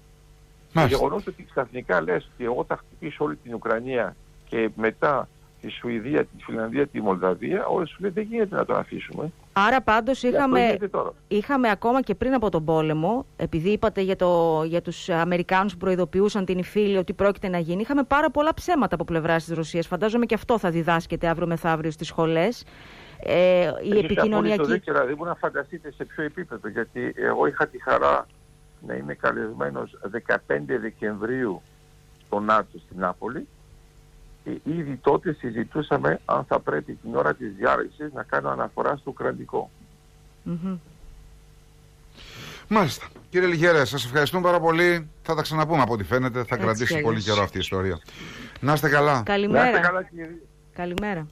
Το 0.73 0.87
γεγονός 0.87 1.27
ότι 1.27 1.45
ξαφνικά 1.51 2.03
λες 2.03 2.31
ότι 2.35 2.45
εγώ 2.45 2.65
θα 2.65 2.77
χτυπήσω 2.77 3.25
όλη 3.25 3.37
την 3.37 3.55
Ουκρανία 3.55 4.17
και 4.49 4.71
μετά 4.77 5.29
τη 5.61 5.69
Σουηδία, 5.69 6.25
τη 6.25 6.43
Φιλανδία, 6.45 6.87
τη 6.87 7.01
Μολδαβία, 7.01 7.67
όλες 7.67 7.89
σου 7.89 7.97
λέει 8.01 8.11
δεν 8.11 8.25
γίνεται 8.25 8.57
να 8.57 8.65
τον 8.65 8.77
αφήσουμε. 8.77 9.33
Άρα 9.59 9.83
πάντως 9.83 10.23
είχαμε, 10.23 10.77
είχαμε 11.29 11.71
ακόμα 11.71 12.01
και 12.01 12.15
πριν 12.15 12.35
από 12.35 12.51
τον 12.51 12.65
πόλεμο, 12.65 13.27
επειδή 13.37 13.71
είπατε 13.71 14.01
για, 14.01 14.17
το, 14.17 14.63
για 14.67 14.83
τους 14.83 15.09
Αμερικάνους 15.09 15.73
που 15.73 15.79
προειδοποιούσαν 15.79 16.45
την 16.45 16.59
Ιφίλη 16.59 16.97
ότι 16.97 17.13
πρόκειται 17.13 17.49
να 17.49 17.59
γίνει, 17.59 17.81
είχαμε 17.81 18.03
πάρα 18.03 18.31
πολλά 18.31 18.55
ψέματα 18.55 18.95
από 18.95 19.05
πλευράς 19.05 19.45
της 19.45 19.57
Ρωσίας. 19.57 19.87
Φαντάζομαι 19.87 20.27
και 20.27 20.35
αυτό 20.35 20.59
θα 20.59 20.71
διδάσκεται 20.71 21.29
αύριο 21.29 21.47
μεθαύριο 21.47 21.91
στις 21.91 22.07
σχολές. 22.07 22.65
Ε, 23.23 23.71
η 23.83 23.99
επικοινωνιακή... 23.99 24.67
Δεν 24.67 24.81
δηλαδή 24.85 25.15
μπορεί 25.15 25.29
να 25.29 25.35
φανταστείτε 25.35 25.93
σε 25.93 26.05
ποιο 26.05 26.25
επίπεδο, 26.25 26.69
γιατί 26.69 27.15
εγώ 27.17 27.47
είχα 27.47 27.67
τη 27.67 27.83
χαρά 27.83 28.27
να 28.87 28.95
είμαι 28.95 29.15
καλεσμένος 29.15 29.99
15 30.27 30.37
Δεκεμβρίου 30.81 31.63
στο 32.27 32.41
ΝΑΤΣΟ 32.41 32.79
στην 32.79 32.99
Νάπολη 32.99 33.39
και 33.41 33.47
ήδη 34.65 34.99
τότε 35.03 35.33
συζητούσαμε 35.33 36.21
αν 36.25 36.45
θα 36.45 36.61
πρέπει 36.61 36.93
την 36.93 37.17
ώρα 37.17 37.35
της 37.35 37.53
διάρρησης 37.53 38.13
να 38.13 38.23
κάνω 38.23 38.49
αναφορά 38.51 38.97
στο 38.97 39.11
ουκρανικό. 39.11 39.71
Μάλιστα. 42.69 43.07
Κύριε 43.31 43.49
Λιγέρα, 43.49 43.85
σας 43.85 44.05
ευχαριστούμε 44.05 44.43
πάρα 44.43 44.61
πολύ. 44.61 45.09
Θα 45.23 45.35
τα 45.35 45.43
ξαναπούμε 45.43 45.83
από 45.83 45.93
ό,τι 45.93 46.05
φαίνεται. 46.05 46.45
Θα 46.45 46.57
κρατήσει 46.57 47.01
πολύ 47.01 47.23
καιρό 47.23 47.43
αυτή 47.43 47.57
η 47.57 47.61
ιστορία. 47.61 48.01
Να 48.61 48.73
είστε 48.73 48.89
καλά. 48.89 49.23
Καλημέρα. 49.25 49.65
Να 49.65 49.71
είστε 49.71 49.81
καλά, 49.81 50.03
κύριε. 50.03 50.31
Καλημέρα. 50.73 51.27